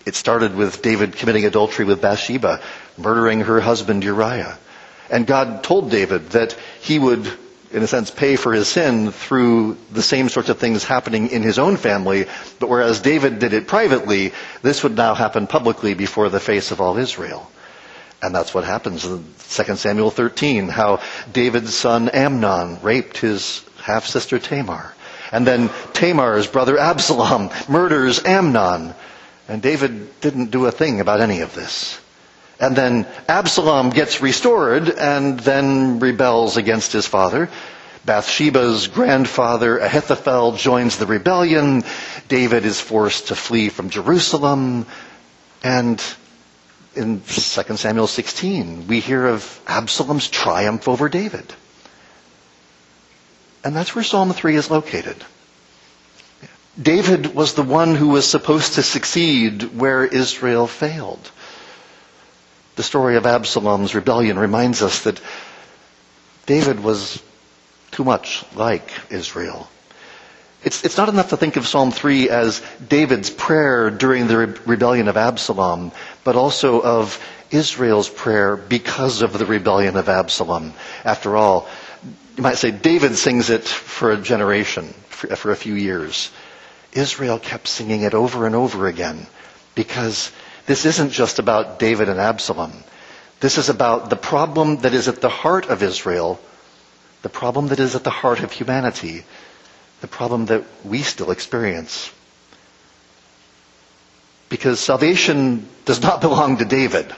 It 0.05 0.15
started 0.15 0.55
with 0.55 0.83
David 0.83 1.17
committing 1.17 1.45
adultery 1.45 1.85
with 1.85 2.01
Bathsheba, 2.01 2.61
murdering 2.97 3.41
her 3.41 3.61
husband 3.61 4.05
Uriah. 4.05 4.59
And 5.11 5.27
God 5.27 5.65
told 5.65 5.91
David 5.91 6.31
that 6.31 6.57
he 6.81 6.99
would, 6.99 7.31
in 7.73 7.83
a 7.83 7.87
sense, 7.87 8.11
pay 8.11 8.37
for 8.37 8.53
his 8.53 8.69
sin 8.69 9.11
through 9.13 9.77
the 9.93 10.03
same 10.03 10.29
sorts 10.29 10.49
of 10.49 10.59
things 10.59 10.85
happening 10.85 11.29
in 11.29 11.43
his 11.43 11.59
own 11.59 11.77
family, 11.77 12.27
but 12.59 12.69
whereas 12.69 13.01
David 13.01 13.39
did 13.39 13.53
it 13.53 13.67
privately, 13.67 14.33
this 14.63 14.83
would 14.83 14.97
now 14.97 15.15
happen 15.15 15.47
publicly 15.47 15.95
before 15.95 16.29
the 16.29 16.41
face 16.41 16.71
of 16.71 16.81
all 16.81 16.97
Israel. 16.97 17.51
And 18.23 18.35
that's 18.35 18.55
what 18.55 18.65
happens 18.65 19.05
in 19.05 19.25
2 19.51 19.77
Samuel 19.77 20.11
13, 20.11 20.69
how 20.69 21.01
David's 21.33 21.75
son 21.75 22.09
Amnon 22.09 22.79
raped 22.83 23.19
his 23.19 23.65
half-sister 23.83 24.39
Tamar. 24.39 24.95
And 25.33 25.47
then 25.47 25.71
Tamar's 25.93 26.47
brother 26.47 26.79
Absalom 26.79 27.51
murders 27.69 28.25
Amnon. 28.25 28.95
And 29.49 29.63
David 29.63 30.21
didn't 30.21 30.51
do 30.51 30.67
a 30.67 30.73
thing 30.73 31.01
about 31.01 31.21
any 31.21 31.41
of 31.41 31.55
this. 31.55 32.01
And 32.59 32.75
then 32.75 33.07
Absalom 33.29 33.91
gets 33.91 34.23
restored 34.23 34.89
and 34.89 35.39
then 35.41 35.99
rebels 35.99 36.57
against 36.57 36.93
his 36.93 37.07
father. 37.07 37.51
Bathsheba's 38.07 38.87
grandfather 38.87 39.79
Ahithophel 39.79 40.53
joins 40.53 40.97
the 40.97 41.07
rebellion. 41.07 41.83
David 42.29 42.65
is 42.65 42.81
forced 42.81 43.29
to 43.29 43.35
flee 43.35 43.69
from 43.69 43.91
Jerusalem. 43.91 44.87
And 45.63 46.03
in 46.95 47.21
2 47.21 47.77
Samuel 47.77 48.07
16, 48.07 48.87
we 48.87 49.01
hear 49.01 49.27
of 49.27 49.61
Absalom's 49.67 50.29
triumph 50.29 50.89
over 50.89 51.09
David. 51.09 51.53
And 53.65 53.75
that's 53.75 53.95
where 53.95 54.05
Psalm 54.05 54.33
3 54.33 54.57
is 54.57 54.71
located. 54.71 55.17
David 56.81 57.35
was 57.35 57.55
the 57.55 57.63
one 57.63 57.95
who 57.95 58.09
was 58.09 58.27
supposed 58.27 58.75
to 58.75 58.83
succeed 58.83 59.77
where 59.77 60.05
Israel 60.05 60.67
failed. 60.67 61.31
The 62.77 62.83
story 62.83 63.17
of 63.17 63.27
Absalom's 63.27 63.95
rebellion 63.95 64.39
reminds 64.39 64.83
us 64.83 65.05
that 65.05 65.21
David 66.47 66.83
was 66.83 67.23
too 67.91 68.05
much 68.05 68.45
like 68.55 68.89
Israel. 69.11 69.69
It's, 70.63 70.85
it's 70.85 70.97
not 70.97 71.09
enough 71.09 71.31
to 71.31 71.37
think 71.37 71.57
of 71.57 71.67
Psalm 71.67 71.91
3 71.91 72.29
as 72.29 72.63
David's 72.87 73.31
prayer 73.31 73.91
during 73.91 74.27
the 74.27 74.39
re- 74.39 74.55
rebellion 74.67 75.09
of 75.09 75.17
Absalom, 75.17 75.93
but 76.25 76.37
also 76.37 76.83
of 76.83 77.23
Israel's 77.51 78.09
prayer 78.09 78.57
because 78.57 79.23
of 79.23 79.33
the 79.39 79.47
rebellion 79.47 79.97
of 79.97 80.09
Absalom. 80.09 80.75
After 81.05 81.37
all, 81.37 81.69
you 82.37 82.43
might 82.43 82.59
say 82.59 82.71
David 82.71 83.17
sings 83.17 83.49
it 83.49 83.65
for 83.65 84.11
a 84.11 84.17
generation, 84.17 84.93
for, 85.09 85.35
for 85.37 85.51
a 85.51 85.57
few 85.57 85.75
years. 85.75 86.31
Israel 86.93 87.39
kept 87.39 87.69
singing 87.69 88.03
it 88.03 88.15
over 88.15 88.47
and 88.47 88.55
over 88.55 88.87
again 88.87 89.27
because 89.75 90.33
this 90.67 90.85
isn't 90.85 91.11
just 91.11 91.39
about 91.39 91.79
David 91.79 92.09
and 92.09 92.21
Absalom. 92.21 92.73
This 93.41 93.59
is 93.59 93.69
about 93.69 94.11
the 94.11 94.17
problem 94.17 94.79
that 94.79 94.95
is 94.95 95.09
at 95.09 95.21
the 95.21 95.29
heart 95.29 95.67
of 95.67 95.83
Israel, 95.83 96.41
the 97.23 97.29
problem 97.29 97.69
that 97.69 97.81
is 97.81 97.95
at 97.95 98.05
the 98.05 98.11
heart 98.11 98.41
of 98.41 98.53
humanity, 98.53 99.25
the 100.01 100.09
problem 100.09 100.47
that 100.47 100.65
we 100.85 101.03
still 101.03 101.31
experience. 101.31 102.11
Because 104.49 104.81
salvation 104.81 105.69
does 105.85 106.03
not 106.03 106.21
belong 106.21 106.59
to 106.59 106.65
David. 106.65 107.15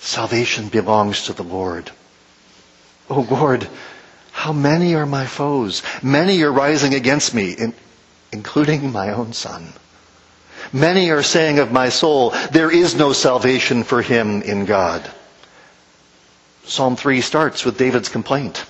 Salvation 0.00 0.68
belongs 0.68 1.26
to 1.26 1.32
the 1.32 1.44
Lord. 1.44 1.90
Oh 3.08 3.26
Lord, 3.30 3.68
how 4.32 4.52
many 4.52 4.94
are 4.94 5.06
my 5.06 5.26
foes? 5.26 5.82
Many 6.02 6.42
are 6.42 6.52
rising 6.52 6.94
against 6.94 7.34
me, 7.34 7.52
in, 7.52 7.74
including 8.32 8.90
my 8.90 9.10
own 9.10 9.32
son. 9.32 9.72
Many 10.72 11.10
are 11.10 11.22
saying 11.22 11.58
of 11.58 11.70
my 11.70 11.90
soul, 11.90 12.30
there 12.50 12.70
is 12.70 12.94
no 12.94 13.12
salvation 13.12 13.84
for 13.84 14.00
him 14.00 14.40
in 14.42 14.64
God. 14.64 15.08
Psalm 16.64 16.96
3 16.96 17.20
starts 17.20 17.64
with 17.64 17.76
David's 17.76 18.08
complaint. 18.08 18.64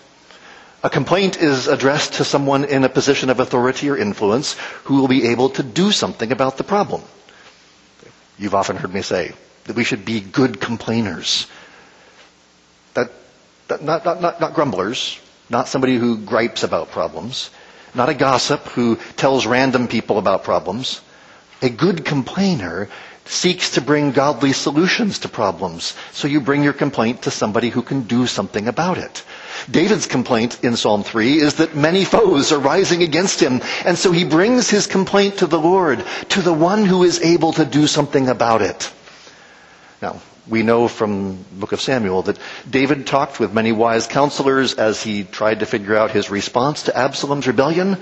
A 0.82 0.90
complaint 0.90 1.36
is 1.40 1.68
addressed 1.68 2.14
to 2.14 2.24
someone 2.24 2.64
in 2.64 2.82
a 2.82 2.88
position 2.88 3.30
of 3.30 3.38
authority 3.38 3.88
or 3.88 3.96
influence 3.96 4.54
who 4.84 4.96
will 4.96 5.06
be 5.06 5.28
able 5.28 5.50
to 5.50 5.62
do 5.62 5.92
something 5.92 6.32
about 6.32 6.56
the 6.56 6.64
problem. 6.64 7.02
You've 8.36 8.54
often 8.56 8.76
heard 8.76 8.92
me 8.92 9.02
say 9.02 9.32
that 9.64 9.76
we 9.76 9.84
should 9.84 10.04
be 10.04 10.18
good 10.20 10.60
complainers. 10.60 11.46
That, 12.94 13.12
that 13.68 13.84
not, 13.84 14.04
not, 14.04 14.20
not, 14.20 14.40
not 14.40 14.54
grumblers, 14.54 15.20
not 15.48 15.68
somebody 15.68 15.96
who 15.96 16.18
gripes 16.18 16.64
about 16.64 16.90
problems, 16.90 17.50
not 17.94 18.08
a 18.08 18.14
gossip 18.14 18.64
who 18.68 18.96
tells 19.16 19.46
random 19.46 19.86
people 19.86 20.18
about 20.18 20.42
problems. 20.42 21.00
A 21.62 21.70
good 21.70 22.04
complainer 22.04 22.88
seeks 23.24 23.70
to 23.70 23.80
bring 23.80 24.10
godly 24.10 24.52
solutions 24.52 25.20
to 25.20 25.28
problems. 25.28 25.94
So 26.12 26.26
you 26.26 26.40
bring 26.40 26.64
your 26.64 26.72
complaint 26.72 27.22
to 27.22 27.30
somebody 27.30 27.68
who 27.70 27.82
can 27.82 28.02
do 28.02 28.26
something 28.26 28.66
about 28.66 28.98
it. 28.98 29.22
David's 29.70 30.06
complaint 30.06 30.62
in 30.64 30.76
Psalm 30.76 31.04
3 31.04 31.40
is 31.40 31.54
that 31.54 31.76
many 31.76 32.04
foes 32.04 32.50
are 32.50 32.58
rising 32.58 33.02
against 33.02 33.38
him, 33.40 33.60
and 33.84 33.96
so 33.96 34.10
he 34.10 34.24
brings 34.24 34.68
his 34.68 34.86
complaint 34.88 35.38
to 35.38 35.46
the 35.46 35.60
Lord, 35.60 36.04
to 36.30 36.42
the 36.42 36.52
one 36.52 36.84
who 36.84 37.04
is 37.04 37.20
able 37.20 37.52
to 37.52 37.64
do 37.64 37.86
something 37.86 38.28
about 38.28 38.60
it. 38.60 38.92
Now, 40.00 40.20
we 40.48 40.64
know 40.64 40.88
from 40.88 41.36
the 41.36 41.60
book 41.60 41.70
of 41.72 41.80
Samuel 41.80 42.22
that 42.22 42.38
David 42.68 43.06
talked 43.06 43.38
with 43.38 43.52
many 43.52 43.70
wise 43.70 44.08
counselors 44.08 44.74
as 44.74 45.00
he 45.00 45.22
tried 45.22 45.60
to 45.60 45.66
figure 45.66 45.96
out 45.96 46.10
his 46.10 46.30
response 46.30 46.84
to 46.84 46.96
Absalom's 46.98 47.46
rebellion. 47.46 47.98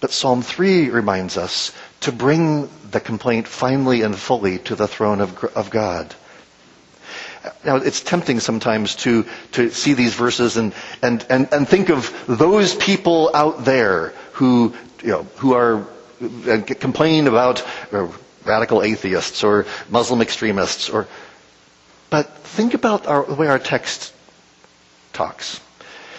But 0.00 0.12
Psalm 0.12 0.42
3 0.42 0.90
reminds 0.90 1.36
us 1.36 1.72
to 2.04 2.12
bring 2.12 2.68
the 2.90 3.00
complaint 3.00 3.48
finally 3.48 4.02
and 4.02 4.16
fully 4.16 4.58
to 4.58 4.76
the 4.76 4.86
throne 4.86 5.20
of, 5.20 5.42
of 5.56 5.70
God. 5.70 6.14
Now, 7.64 7.76
it's 7.76 8.00
tempting 8.02 8.40
sometimes 8.40 8.94
to, 8.96 9.26
to 9.52 9.70
see 9.70 9.94
these 9.94 10.14
verses 10.14 10.56
and, 10.56 10.74
and, 11.02 11.24
and, 11.28 11.48
and 11.52 11.68
think 11.68 11.88
of 11.90 12.12
those 12.26 12.74
people 12.74 13.30
out 13.34 13.64
there 13.64 14.12
who, 14.32 14.74
you 15.02 15.08
know, 15.08 15.22
who 15.36 15.54
are, 15.54 15.78
uh, 16.22 16.50
and 16.50 16.66
complain 16.66 17.26
about 17.26 17.62
uh, 17.92 18.08
radical 18.44 18.82
atheists 18.82 19.42
or 19.42 19.66
Muslim 19.90 20.20
extremists 20.22 20.88
or, 20.90 21.06
but 22.10 22.36
think 22.38 22.74
about 22.74 23.06
our, 23.06 23.24
the 23.24 23.34
way 23.34 23.46
our 23.48 23.58
text 23.58 24.12
talks. 25.12 25.60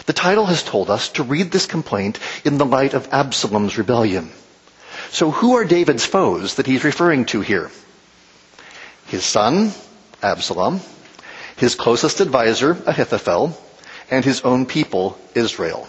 The 0.08 0.14
title 0.14 0.46
has 0.46 0.62
told 0.64 0.90
us 0.90 1.10
to 1.10 1.24
read 1.24 1.52
this 1.52 1.66
complaint 1.66 2.20
in 2.44 2.58
the 2.58 2.66
light 2.66 2.94
of 2.94 3.08
Absalom's 3.12 3.78
rebellion. 3.78 4.32
So 5.12 5.32
who 5.32 5.56
are 5.56 5.66
David's 5.66 6.06
foes 6.06 6.56
that 6.56 6.68
he's 6.68 6.84
referring 6.84 7.26
to 7.26 7.42
here? 7.42 7.72
His 9.08 9.24
son, 9.24 9.72
Absalom, 10.22 10.82
his 11.58 11.76
closest 11.76 12.20
advisor, 12.20 12.72
Ahithophel, 12.86 13.58
and 14.10 14.26
his 14.26 14.42
own 14.42 14.66
people, 14.66 15.18
Israel. 15.34 15.88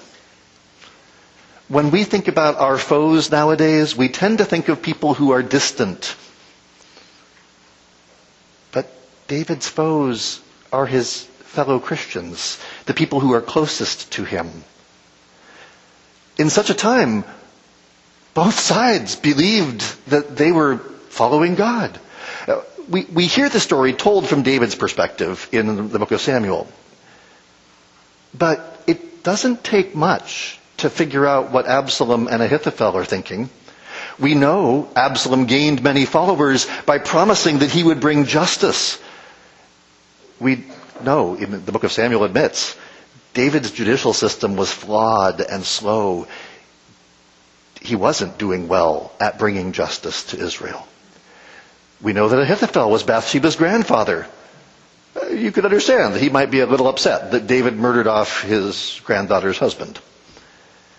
When 1.69 1.91
we 1.91 2.05
think 2.05 2.29
about 2.29 2.57
our 2.61 2.79
foes 2.79 3.31
nowadays, 3.31 3.97
we 3.97 4.09
tend 4.09 4.39
to 4.39 4.45
think 4.45 4.69
of 4.69 4.83
people 4.83 5.15
who 5.15 5.33
are 5.33 5.43
distant. 5.43 6.15
But 8.71 8.87
David's 9.27 9.69
foes 9.69 10.41
are 10.73 10.87
his 10.87 11.25
fellow 11.43 11.81
Christians, 11.81 12.59
the 12.85 12.95
people 12.95 13.19
who 13.19 13.33
are 13.33 13.41
closest 13.41 14.13
to 14.13 14.25
him. 14.25 14.63
In 16.39 16.51
such 16.51 16.71
a 16.71 16.75
time, 16.75 17.25
both 18.37 18.61
sides 18.61 19.17
believed 19.17 19.81
that 20.11 20.37
they 20.37 20.53
were 20.53 20.77
following 21.09 21.55
God. 21.55 21.99
Uh, 22.47 22.61
we, 22.87 23.07
we 23.07 23.27
hear 23.27 23.49
the 23.49 23.59
story 23.59 23.95
told 23.95 24.29
from 24.29 24.43
David's 24.43 24.75
perspective 24.75 25.49
in 25.53 25.89
the 25.89 25.99
book 25.99 26.11
of 26.13 26.21
Samuel. 26.21 26.69
But 28.35 28.83
it 28.87 29.25
doesn't 29.25 29.65
take 29.65 29.95
much 29.95 30.61
to 30.77 30.91
figure 30.91 31.27
out 31.27 31.51
what 31.51 31.67
Absalom 31.67 32.29
and 32.29 32.43
Ahithophel 32.43 32.99
are 32.99 33.07
thinking. 33.07 33.49
We 34.19 34.35
know 34.35 34.91
Absalom 34.95 35.47
gained 35.47 35.83
many 35.83 36.05
followers 36.05 36.67
by 36.85 36.99
promising 36.99 37.61
that 37.61 37.71
he 37.71 37.83
would 37.83 38.01
bring 38.01 38.27
justice. 38.27 39.01
We 40.39 40.67
know, 41.03 41.37
the 41.37 41.73
book 41.73 41.85
of 41.85 41.93
Samuel 41.93 42.25
admits, 42.25 42.77
David's 43.33 43.71
judicial 43.71 44.13
system 44.13 44.57
was 44.57 44.71
flawed 44.71 45.41
and 45.41 45.65
slow. 45.65 46.27
He 47.81 47.97
wasn't 47.97 48.39
doing 48.39 48.69
well 48.69 49.13
at 49.21 49.39
bringing 49.39 49.73
justice 49.73 50.25
to 50.25 50.39
Israel. 50.39 50.87
We 52.03 52.13
know 52.13 52.29
that 52.29 52.41
Ahithophel 52.41 52.91
was 52.91 53.03
Bathsheba's 53.03 53.57
grandfather. 53.57 54.27
Uh, 55.15 55.29
you 55.29 55.51
could 55.51 55.65
understand 55.65 56.15
that 56.15 56.23
he 56.23 56.29
might 56.29 56.51
be 56.51 56.61
a 56.61 56.67
little 56.67 56.89
upset 56.89 57.33
that 57.33 57.47
David 57.47 57.77
murdered 57.77 58.07
off 58.07 58.43
his 58.43 59.01
granddaughter's 59.05 59.59
husband. 59.59 59.99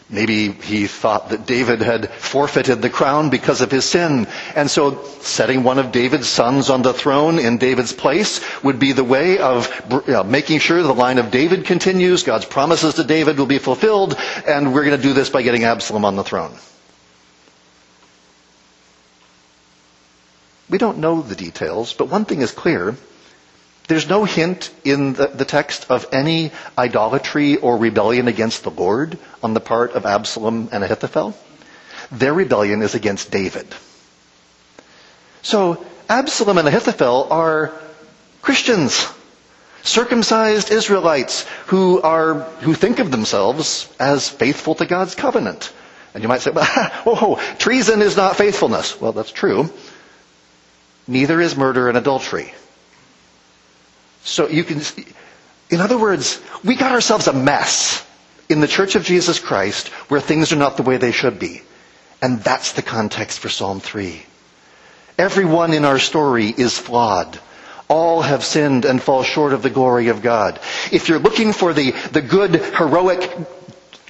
Maybe 0.10 0.53
he 0.53 0.88
thought 0.88 1.29
that 1.29 1.46
David 1.46 1.81
had 1.81 2.10
forfeited 2.10 2.81
the 2.81 2.89
crown 2.89 3.29
because 3.29 3.60
of 3.60 3.69
his 3.69 3.84
sin. 3.84 4.27
And 4.55 4.72
so 4.72 5.03
setting 5.19 5.63
one 5.63 5.79
of 5.79 5.91
David's 5.91 6.29
sons 6.29 6.69
on 6.69 6.81
the 6.81 6.93
throne 6.93 7.39
in 7.39 7.57
David's 7.57 7.91
place 7.91 8.39
would 8.63 8.80
be 8.80 8.93
the 8.93 9.04
way 9.04 9.38
of 9.38 9.69
making 10.25 10.60
sure 10.60 10.82
the 10.82 10.93
line 10.93 11.17
of 11.17 11.30
David 11.30 11.65
continues, 11.65 12.23
God's 12.23 12.45
promises 12.45 12.93
to 12.93 13.04
David 13.04 13.38
will 13.38 13.47
be 13.47 13.58
fulfilled, 13.58 14.15
and 14.47 14.73
we're 14.73 14.86
going 14.86 14.95
to 14.95 15.04
do 15.04 15.13
this 15.13 15.30
by 15.30 15.41
getting 15.41 15.65
Absalom 15.65 16.06
on 16.06 16.15
the 16.15 16.23
throne. 16.23 16.58
We 20.69 20.77
don't 20.77 20.97
know 20.97 21.21
the 21.21 21.36
details, 21.36 21.93
but 21.93 22.10
one 22.10 22.25
thing 22.25 22.41
is 22.41 22.51
clear. 22.51 22.95
There's 23.88 24.10
no 24.10 24.25
hint 24.25 24.69
in 24.84 25.13
the, 25.13 25.27
the, 25.27 25.45
text 25.45 25.89
of 25.89 26.08
any 26.12 26.51
idolatry 26.77 27.56
or 27.56 27.77
rebellion 27.77 28.27
against 28.27 28.63
the 28.63 28.69
Lord 28.69 29.17
on 29.41 29.53
the 29.53 29.62
part 29.62 29.93
of 29.93 30.06
Absalom 30.06 30.67
and 30.73 30.84
Ahithophel. 30.84 31.34
Their 32.12 32.34
rebellion 32.34 32.82
is 32.82 32.95
against 32.95 33.32
David. 33.32 33.67
So 35.41 35.86
Absalom 36.10 36.58
and 36.58 36.67
Ahithophel 36.67 37.27
are 37.32 37.71
Christians, 38.41 39.08
circumcised 39.84 40.69
Israelites 40.69 41.45
who 41.67 42.01
are, 42.01 42.36
who 42.62 42.73
think 42.73 42.99
of 42.99 43.12
themselves 43.12 43.89
as 43.99 44.27
faithful 44.27 44.75
to 44.75 44.86
God's 44.86 45.15
covenant. 45.15 45.71
And 46.13 46.23
you 46.23 46.27
might 46.27 46.41
say, 46.41 46.51
well, 46.51 46.97
oh, 47.06 47.56
treason 47.58 48.01
is 48.01 48.17
not 48.17 48.36
faithfulness. 48.36 48.99
Well, 48.99 49.13
that's 49.13 49.32
true. 49.32 49.69
Neither 51.08 51.39
is 51.39 51.56
murder 51.56 51.88
and 51.89 51.98
adultery. 51.98 52.54
So 54.24 54.48
you 54.50 54.63
can, 54.63 54.82
see 54.82 55.06
in 55.70 55.82
other 55.82 55.98
words, 55.98 56.41
we 56.63 56.76
got 56.76 56.91
ourselves 56.91 57.28
a 57.28 57.34
mess 57.34 58.06
in 58.50 58.62
the 58.62 58.67
Church 58.67 58.96
of 58.96 59.04
Jesus 59.04 59.39
Christ 59.39 59.89
where 60.10 60.22
things 60.22 60.54
are 60.54 60.58
not 60.58 60.78
the 60.78 60.84
way 60.84 60.98
they 60.98 61.12
should 61.12 61.39
be. 61.39 61.62
And 62.22 62.39
that's 62.39 62.72
the 62.74 62.82
context 62.82 63.39
for 63.39 63.50
Psalm 63.50 63.80
3. 63.80 64.22
Everyone 65.17 65.74
in 65.74 65.84
our 65.84 66.00
story 66.00 66.48
is 66.48 66.78
flawed. 66.78 67.39
All 67.89 68.22
have 68.22 68.43
sinned 68.43 68.86
and 68.86 69.02
fall 69.02 69.24
short 69.24 69.54
of 69.54 69.62
the 69.62 69.70
glory 69.70 70.08
of 70.08 70.22
God. 70.22 70.60
If 70.91 71.10
you're 71.10 71.20
looking 71.20 71.54
for 71.54 71.74
the, 71.74 71.91
the 72.12 72.22
good, 72.22 72.56
heroic, 72.56 73.30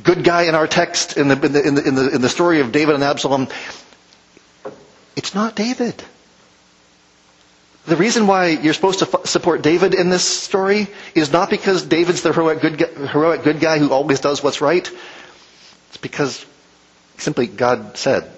good 0.03 0.23
guy 0.23 0.43
in 0.43 0.55
our 0.55 0.67
text, 0.67 1.17
in 1.17 1.27
the, 1.27 1.45
in 1.45 1.53
the, 1.53 1.67
in 1.67 1.75
the, 1.75 1.87
in 1.87 1.95
the, 1.95 2.15
in 2.15 2.21
the 2.21 2.29
story 2.29 2.59
of 2.59 2.71
David 2.71 2.95
and 2.95 3.03
Absalom, 3.03 3.47
it's 5.15 5.33
not 5.33 5.55
David. 5.55 6.03
The 7.87 7.95
reason 7.95 8.27
why 8.27 8.47
you're 8.47 8.73
supposed 8.73 8.99
to 8.99 9.07
f- 9.07 9.27
support 9.27 9.61
David 9.61 9.93
in 9.93 10.09
this 10.09 10.25
story 10.25 10.87
is 11.15 11.31
not 11.31 11.49
because 11.49 11.83
David's 11.83 12.21
the 12.21 12.33
heroic 12.33 12.59
good, 12.59 12.79
heroic 12.81 13.43
good 13.43 13.61
guy 13.61 13.79
who 13.79 13.91
always 13.91 14.19
does 14.19 14.43
what's 14.43 14.59
right. 14.59 14.85
It's 15.87 15.97
because 15.97 16.45
simply 17.17 17.47
God 17.47 17.97
said, 17.97 18.29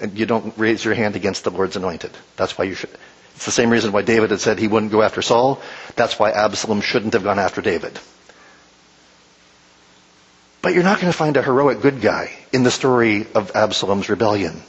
and 0.00 0.18
you 0.18 0.24
don't 0.24 0.56
raise 0.56 0.82
your 0.86 0.94
hand 0.94 1.16
against 1.16 1.44
the 1.44 1.50
Lord's 1.50 1.76
anointed. 1.76 2.12
That's 2.36 2.56
why 2.56 2.64
you 2.64 2.74
should. 2.74 2.88
It's 3.34 3.44
the 3.44 3.50
same 3.50 3.68
reason 3.68 3.92
why 3.92 4.02
David 4.02 4.30
had 4.30 4.40
said 4.40 4.58
he 4.58 4.68
wouldn't 4.68 4.90
go 4.90 5.02
after 5.02 5.20
Saul. 5.20 5.60
That's 5.94 6.18
why 6.18 6.30
Absalom 6.30 6.80
shouldn't 6.80 7.12
have 7.12 7.24
gone 7.24 7.38
after 7.38 7.60
David. 7.60 7.98
But 10.62 10.72
you're 10.72 10.82
not 10.82 10.98
going 10.98 11.12
to 11.12 11.16
find 11.18 11.36
a 11.36 11.42
heroic 11.42 11.82
good 11.82 12.00
guy 12.00 12.30
in 12.52 12.62
the 12.62 12.70
story 12.70 13.26
of 13.34 13.50
Absalom's 13.54 14.08
rebellion. 14.08 14.62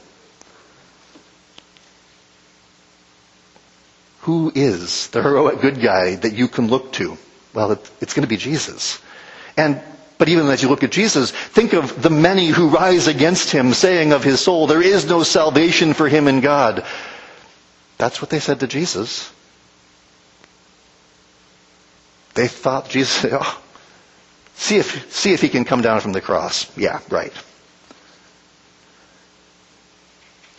Who 4.24 4.50
is 4.54 5.08
the 5.08 5.22
heroic 5.22 5.60
good 5.60 5.82
guy 5.82 6.16
that 6.16 6.32
you 6.32 6.48
can 6.48 6.68
look 6.68 6.92
to? 6.92 7.18
Well, 7.52 7.72
it's 8.00 8.14
going 8.14 8.22
to 8.22 8.28
be 8.28 8.38
Jesus. 8.38 8.98
And 9.56 9.82
but 10.16 10.28
even 10.28 10.46
as 10.46 10.62
you 10.62 10.68
look 10.68 10.82
at 10.82 10.92
Jesus, 10.92 11.30
think 11.30 11.74
of 11.74 12.00
the 12.00 12.08
many 12.08 12.48
who 12.48 12.68
rise 12.68 13.06
against 13.06 13.50
him, 13.50 13.74
saying 13.74 14.12
of 14.12 14.24
his 14.24 14.40
soul, 14.40 14.66
there 14.66 14.80
is 14.80 15.04
no 15.06 15.22
salvation 15.22 15.92
for 15.92 16.08
him 16.08 16.28
in 16.28 16.40
God. 16.40 16.86
That's 17.98 18.22
what 18.22 18.30
they 18.30 18.40
said 18.40 18.60
to 18.60 18.66
Jesus. 18.66 19.30
They 22.34 22.48
thought 22.48 22.88
Jesus, 22.88 23.26
oh, 23.32 23.62
see 24.54 24.76
if, 24.76 25.12
see 25.12 25.34
if 25.34 25.42
he 25.42 25.50
can 25.50 25.66
come 25.66 25.82
down 25.82 26.00
from 26.00 26.12
the 26.12 26.22
cross. 26.22 26.74
Yeah, 26.78 27.00
right. 27.10 27.32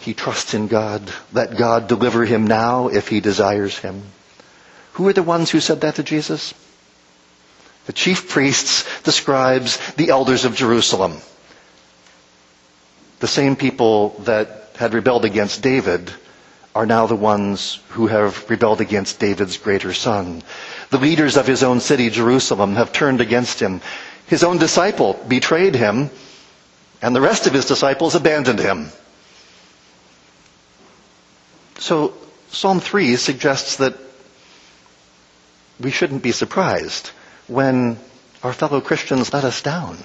He 0.06 0.14
trusts 0.14 0.54
in 0.54 0.68
God. 0.68 1.02
Let 1.34 1.58
God 1.58 1.88
deliver 1.88 2.26
him 2.26 2.46
now 2.46 2.90
if 2.90 3.08
he 3.08 3.22
desires 3.22 3.76
him. 3.80 4.04
Who 4.94 5.08
are 5.08 5.14
the 5.14 5.24
ones 5.24 5.50
who 5.50 5.60
said 5.60 5.82
that 5.82 5.96
to 5.96 6.04
Jesus? 6.04 6.54
The 7.88 7.94
chief 7.94 8.30
priests, 8.30 8.86
the 9.02 9.12
scribes, 9.12 9.80
the 9.96 10.10
elders 10.10 10.46
of 10.46 10.56
Jerusalem. 10.56 11.18
The 13.20 13.28
same 13.28 13.56
people 13.56 14.10
that 14.26 14.70
had 14.76 14.94
rebelled 14.94 15.26
against 15.26 15.64
David 15.64 16.12
are 16.76 16.86
now 16.86 17.08
the 17.08 17.16
ones 17.16 17.80
who 17.90 18.06
have 18.06 18.48
rebelled 18.48 18.82
against 18.82 19.20
David's 19.20 19.58
greater 19.58 19.92
son. 19.92 20.44
The 20.92 21.00
leaders 21.00 21.36
of 21.36 21.48
his 21.48 21.64
own 21.64 21.80
city, 21.80 22.12
Jerusalem, 22.12 22.76
have 22.76 22.94
turned 22.94 23.22
against 23.22 23.60
him. 23.60 23.82
His 24.28 24.44
own 24.44 24.60
disciple 24.60 25.20
betrayed 25.28 25.74
him, 25.74 26.12
and 27.02 27.16
the 27.16 27.22
rest 27.22 27.48
of 27.48 27.54
his 27.54 27.66
disciples 27.66 28.14
abandoned 28.14 28.60
him. 28.60 28.92
So 31.80 32.14
Psalm 32.50 32.80
3 32.80 33.16
suggests 33.18 33.78
that 33.78 33.96
we 35.80 35.92
shouldn't 35.92 36.24
be 36.24 36.32
surprised 36.32 37.12
when 37.48 38.00
our 38.44 38.54
fellow 38.54 38.80
Christians 38.82 39.34
let 39.34 39.44
us 39.44 39.62
down. 39.62 39.98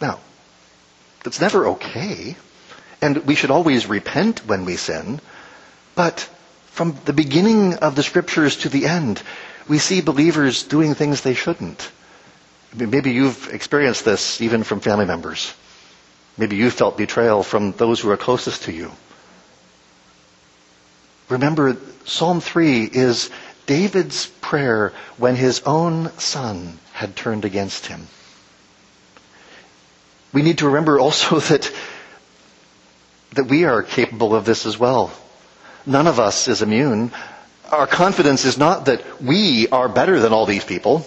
Now, 0.00 0.20
that's 1.22 1.40
never 1.40 1.66
okay. 1.68 2.36
And 3.00 3.24
we 3.26 3.34
should 3.34 3.50
always 3.50 3.86
repent 3.86 4.46
when 4.46 4.64
we 4.64 4.76
sin. 4.76 5.20
But 5.94 6.20
from 6.66 6.98
the 7.04 7.12
beginning 7.12 7.74
of 7.74 7.94
the 7.96 8.02
scriptures 8.02 8.56
to 8.58 8.68
the 8.68 8.86
end, 8.86 9.22
we 9.68 9.78
see 9.78 10.00
believers 10.00 10.64
doing 10.64 10.94
things 10.94 11.20
they 11.22 11.34
shouldn't. 11.34 11.90
Maybe 12.74 13.12
you've 13.12 13.48
experienced 13.52 14.04
this 14.04 14.40
even 14.40 14.64
from 14.64 14.80
family 14.80 15.06
members. 15.06 15.54
Maybe 16.36 16.56
you 16.56 16.70
felt 16.70 16.98
betrayal 16.98 17.42
from 17.42 17.72
those 17.72 18.00
who 18.00 18.10
are 18.10 18.16
closest 18.16 18.64
to 18.64 18.72
you. 18.72 18.90
Remember, 21.28 21.76
Psalm 22.04 22.40
3 22.40 22.84
is 22.84 23.30
David's 23.66 24.26
prayer 24.40 24.92
when 25.16 25.36
his 25.36 25.62
own 25.62 26.10
son 26.18 26.78
had 26.92 27.16
turned 27.16 27.44
against 27.44 27.86
him. 27.86 28.06
We 30.32 30.42
need 30.42 30.58
to 30.58 30.66
remember 30.66 30.98
also 31.00 31.38
that, 31.50 31.72
that 33.34 33.46
we 33.46 33.64
are 33.64 33.82
capable 33.82 34.34
of 34.34 34.44
this 34.44 34.66
as 34.66 34.78
well. 34.78 35.12
None 35.86 36.06
of 36.06 36.20
us 36.20 36.48
is 36.48 36.62
immune. 36.62 37.12
Our 37.70 37.86
confidence 37.86 38.44
is 38.44 38.58
not 38.58 38.86
that 38.86 39.22
we 39.22 39.68
are 39.68 39.88
better 39.88 40.20
than 40.20 40.32
all 40.32 40.46
these 40.46 40.64
people. 40.64 41.06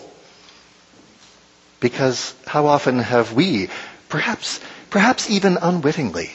Because 1.80 2.34
how 2.47 2.65
often 2.65 2.99
have 2.99 3.34
we, 3.34 3.69
perhaps, 4.10 4.60
perhaps 4.89 5.30
even 5.30 5.58
unwittingly, 5.62 6.32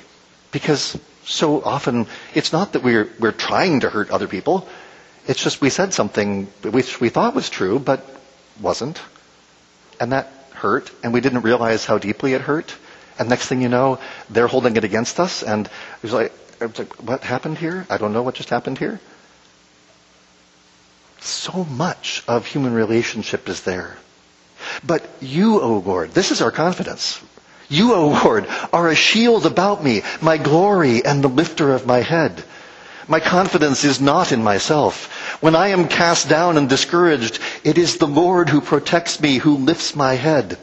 because 0.52 0.96
so 1.24 1.62
often 1.62 2.06
it's 2.34 2.52
not 2.52 2.72
that 2.72 2.82
we're, 2.82 3.08
we're 3.18 3.32
trying 3.32 3.80
to 3.80 3.90
hurt 3.90 4.10
other 4.10 4.28
people. 4.28 4.66
It's 5.26 5.42
just 5.42 5.60
we 5.60 5.70
said 5.70 5.94
something 5.94 6.46
which 6.62 7.00
we 7.00 7.08
thought 7.08 7.34
was 7.34 7.48
true, 7.48 7.78
but 7.78 8.04
wasn't. 8.60 9.00
And 10.00 10.12
that 10.12 10.32
hurt, 10.52 10.90
and 11.02 11.12
we 11.12 11.20
didn't 11.20 11.42
realize 11.42 11.84
how 11.84 11.98
deeply 11.98 12.34
it 12.34 12.40
hurt. 12.40 12.74
And 13.18 13.28
next 13.28 13.46
thing 13.46 13.62
you 13.62 13.68
know, 13.68 13.98
they're 14.30 14.46
holding 14.48 14.76
it 14.76 14.84
against 14.84 15.20
us, 15.20 15.42
and 15.42 15.66
it 15.66 16.02
was 16.02 16.12
like, 16.12 16.32
like 16.60 16.92
what 17.02 17.22
happened 17.22 17.58
here? 17.58 17.86
I 17.90 17.98
don't 17.98 18.12
know 18.12 18.22
what 18.22 18.34
just 18.34 18.48
happened 18.50 18.78
here. 18.78 19.00
So 21.20 21.64
much 21.64 22.24
of 22.26 22.46
human 22.46 22.72
relationship 22.74 23.48
is 23.48 23.62
there. 23.62 23.96
But 24.84 25.06
you, 25.20 25.60
O 25.60 25.78
Lord, 25.78 26.12
this 26.14 26.30
is 26.30 26.40
our 26.40 26.50
confidence. 26.50 27.20
You, 27.72 27.94
O 27.94 28.08
Lord, 28.22 28.46
are 28.70 28.88
a 28.88 28.94
shield 28.94 29.46
about 29.46 29.82
me, 29.82 30.02
my 30.20 30.36
glory 30.36 31.06
and 31.06 31.24
the 31.24 31.28
lifter 31.28 31.72
of 31.72 31.86
my 31.86 32.00
head. 32.00 32.44
My 33.08 33.18
confidence 33.18 33.82
is 33.82 33.98
not 33.98 34.30
in 34.30 34.44
myself. 34.44 35.40
When 35.40 35.56
I 35.56 35.68
am 35.68 35.88
cast 35.88 36.28
down 36.28 36.58
and 36.58 36.68
discouraged, 36.68 37.38
it 37.64 37.78
is 37.78 37.96
the 37.96 38.06
Lord 38.06 38.50
who 38.50 38.60
protects 38.60 39.20
me, 39.20 39.38
who 39.38 39.56
lifts 39.56 39.96
my 39.96 40.16
head. 40.16 40.58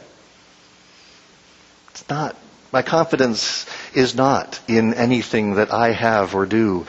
It's 1.90 2.08
not, 2.08 2.36
my 2.72 2.82
confidence 2.82 3.66
is 3.92 4.14
not 4.14 4.60
in 4.68 4.94
anything 4.94 5.56
that 5.56 5.72
I 5.72 5.90
have 5.90 6.36
or 6.36 6.46
do. 6.46 6.86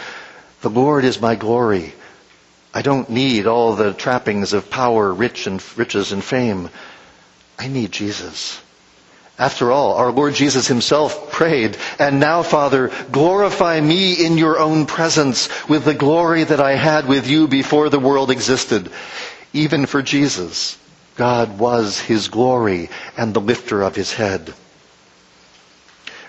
The 0.62 0.70
Lord 0.70 1.04
is 1.04 1.20
my 1.20 1.34
glory. 1.34 1.96
I 2.76 2.84
don't 2.84 3.10
need 3.10 3.48
all 3.48 3.74
the 3.74 3.92
trappings 3.92 4.54
of 4.54 4.70
power, 4.70 5.12
rich 5.12 5.48
and 5.48 5.64
riches 5.76 6.12
and 6.12 6.24
fame. 6.24 6.70
I 7.58 7.70
need 7.70 7.92
Jesus. 7.92 8.62
After 9.42 9.72
all, 9.72 9.94
our 9.94 10.12
Lord 10.12 10.36
Jesus 10.36 10.68
himself 10.68 11.32
prayed, 11.32 11.76
and 11.98 12.20
now, 12.20 12.44
Father, 12.44 12.92
glorify 13.12 13.82
me 13.82 14.14
in 14.14 14.38
your 14.38 14.60
own 14.60 14.86
presence 14.86 15.50
with 15.68 15.84
the 15.84 15.96
glory 15.96 16.44
that 16.44 16.60
I 16.60 16.76
had 16.76 17.08
with 17.08 17.28
you 17.28 17.48
before 17.48 17.90
the 17.90 17.98
world 17.98 18.30
existed. 18.30 18.92
Even 19.52 19.88
for 19.88 20.04
Jesus, 20.04 20.78
God 21.16 21.58
was 21.58 22.00
his 22.00 22.28
glory 22.28 22.92
and 23.18 23.34
the 23.34 23.42
lifter 23.42 23.82
of 23.82 23.96
his 23.96 24.14
head. 24.14 24.54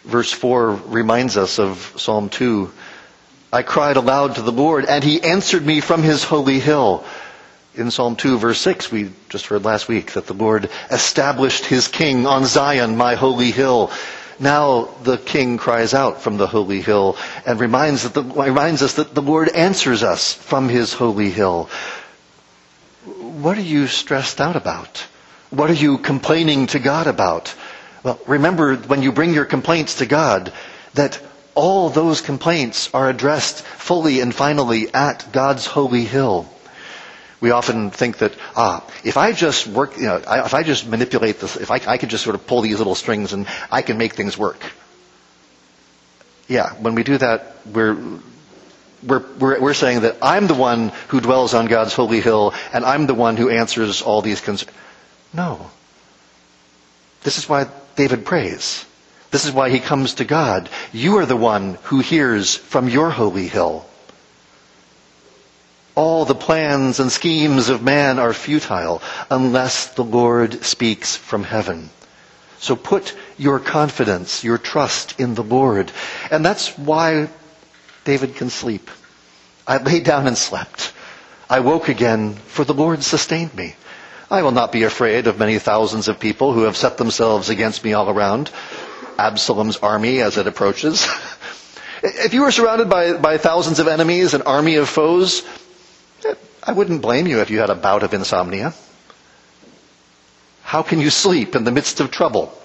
Verse 0.05 0.33
4 0.33 0.71
reminds 0.87 1.37
us 1.37 1.59
of 1.59 1.93
Psalm 1.99 2.31
2. 2.31 2.73
I 3.53 3.61
cried 3.61 3.99
aloud 3.99 4.37
to 4.37 4.43
the 4.43 4.53
Lord, 4.53 4.87
and 4.87 5.05
he 5.05 5.23
answered 5.23 5.67
me 5.67 5.81
from 5.81 6.03
his 6.03 6.25
holy 6.25 6.61
hill 6.61 7.05
in 7.75 7.91
Psalm 7.91 8.17
2 8.17 8.39
verse 8.39 8.61
6, 8.61 8.93
we 8.93 9.11
just 9.29 9.47
heard 9.47 9.65
last 9.65 9.89
week 9.89 10.13
that 10.13 10.27
the 10.27 10.35
Lord 10.35 10.69
established 10.91 11.65
his 11.65 11.89
king 11.89 12.27
on 12.27 12.45
Zion, 12.45 12.97
my 12.97 13.15
holy 13.15 13.51
hill. 13.51 13.91
Now 14.39 14.89
the 15.03 15.19
king 15.19 15.57
cries 15.59 15.95
out 15.95 16.21
from 16.21 16.37
the 16.37 16.47
holy 16.47 16.83
hill 16.83 17.17
and 17.47 17.61
reminds, 17.61 18.03
that 18.03 18.15
the, 18.15 18.23
reminds 18.23 18.83
us 18.83 18.95
that 18.95 19.15
the 19.15 19.23
Lord 19.23 19.49
answers 19.49 20.03
us 20.03 20.35
from 20.35 20.69
his 20.69 20.93
holy 20.93 21.31
hill. 21.31 21.71
What 23.05 23.57
are 23.57 23.63
you 23.63 23.87
stressed 23.87 24.41
out 24.41 24.57
about? 24.57 25.07
What 25.51 25.71
are 25.71 25.75
you 25.75 25.99
complaining 25.99 26.67
to 26.69 26.79
God 26.79 27.07
about? 27.07 27.55
Well, 28.03 28.19
remember 28.27 28.77
when 28.77 29.03
you 29.03 29.13
bring 29.13 29.33
your 29.33 29.45
complaints 29.45 29.97
to 29.97 30.07
God 30.07 30.53
that 30.95 31.21
all 31.55 31.89
those 31.91 32.21
complaints 32.21 32.91
are 32.93 33.09
addressed 33.09 33.63
fully 33.63 34.21
and 34.21 34.35
finally 34.35 34.93
at 34.93 35.31
God's 35.33 35.67
holy 35.67 36.05
hill. 36.05 36.49
We 37.43 37.51
often 37.51 37.91
think 37.91 38.19
that, 38.19 38.33
ah, 38.55 38.87
if 39.03 39.17
I 39.17 39.33
just 39.33 39.67
work, 39.67 39.97
you 39.97 40.05
know, 40.05 40.17
if 40.17 40.55
I 40.55 40.63
just 40.63 40.87
manipulate 40.87 41.41
this, 41.41 41.57
if 41.57 41.73
I, 41.73 41.81
I 41.89 41.99
could 41.99 42.09
just 42.09 42.23
sort 42.23 42.37
of 42.37 42.47
pull 42.47 42.61
these 42.61 42.79
little 42.79 42.95
strings 42.95 43.33
and 43.33 43.49
I 43.69 43.83
can 43.83 43.99
make 43.99 44.13
things 44.15 44.39
work. 44.39 44.63
Yeah, 46.47 46.73
when 46.75 46.95
we 46.95 47.03
do 47.03 47.19
that, 47.19 47.57
we're, 47.67 47.99
we're, 49.03 49.25
we're, 49.41 49.61
we're 49.61 49.75
saying 49.75 50.03
that 50.03 50.19
I'm 50.23 50.47
the 50.47 50.55
one 50.55 50.93
who 51.09 51.21
dwells 51.21 51.53
on 51.53 51.67
God's 51.67 51.95
holy 51.95 52.21
hill 52.21 52.55
and 52.73 52.85
I'm 52.85 53.07
the 53.07 53.15
one 53.15 53.37
who 53.37 53.51
answers 53.51 54.03
all 54.03 54.23
these 54.23 54.41
concerns. 54.41 54.71
No. 55.35 55.69
This 57.25 57.39
is 57.39 57.49
why 57.49 57.67
David 57.97 58.25
prays. 58.25 58.87
This 59.33 59.47
is 59.47 59.51
why 59.51 59.71
he 59.71 59.81
comes 59.81 60.15
to 60.15 60.25
God. 60.25 60.71
You 60.93 61.17
are 61.19 61.27
the 61.27 61.37
one 61.37 61.79
who 61.85 61.99
hears 61.99 62.55
from 62.55 62.89
your 62.89 63.11
holy 63.11 63.49
hill. 63.49 63.85
All 65.95 66.25
the 66.25 66.35
plans 66.35 67.01
and 67.01 67.13
schemes 67.13 67.69
of 67.69 67.83
man 67.83 68.19
are 68.19 68.33
futile 68.33 69.03
unless 69.31 69.89
the 69.89 70.05
Lord 70.05 70.65
speaks 70.65 71.17
from 71.17 71.45
heaven. 71.45 71.91
So 72.59 72.77
put 72.77 73.15
your 73.37 73.59
confidence, 73.59 74.45
your 74.45 74.57
trust 74.57 75.21
in 75.21 75.35
the 75.35 75.43
Lord. 75.43 75.91
And 76.31 76.45
that's 76.45 76.79
why 76.79 77.29
David 78.05 78.37
can 78.37 78.51
sleep. 78.51 78.91
I 79.67 79.79
lay 79.79 80.01
down 80.01 80.27
and 80.27 80.39
slept. 80.39 80.93
I 81.51 81.61
woke 81.61 81.89
again, 81.89 82.35
for 82.35 82.65
the 82.65 82.73
Lord 82.73 83.03
sustained 83.03 83.55
me. 83.55 83.75
I 84.31 84.43
will 84.43 84.53
not 84.53 84.73
be 84.73 84.85
afraid 84.85 85.27
of 85.27 85.39
many 85.39 85.59
thousands 85.59 86.09
of 86.09 86.19
people 86.19 86.55
who 86.55 86.63
have 86.63 86.77
set 86.77 86.97
themselves 86.97 87.51
against 87.51 87.85
me 87.85 87.93
all 87.93 88.09
around. 88.09 88.51
Absalom's 89.19 89.77
army 89.77 90.21
as 90.21 90.39
it 90.39 90.47
approaches. 90.47 91.07
if 92.03 92.33
you 92.33 92.41
were 92.41 92.51
surrounded 92.51 92.89
by, 92.89 93.13
by 93.15 93.37
thousands 93.37 93.79
of 93.79 93.89
enemies, 93.89 94.33
an 94.33 94.43
army 94.43 94.77
of 94.77 94.89
foes, 94.89 95.43
I 96.63 96.73
wouldn't 96.73 97.03
blame 97.03 97.27
you 97.27 97.41
if 97.41 97.51
you 97.51 97.59
had 97.59 97.71
a 97.71 97.75
bout 97.75 98.03
of 98.03 98.15
insomnia. 98.15 98.73
How 100.63 100.83
can 100.83 101.01
you 101.01 101.11
sleep 101.11 101.57
in 101.57 101.65
the 101.65 101.73
midst 101.73 102.01
of 102.01 102.11
trouble? 102.11 102.57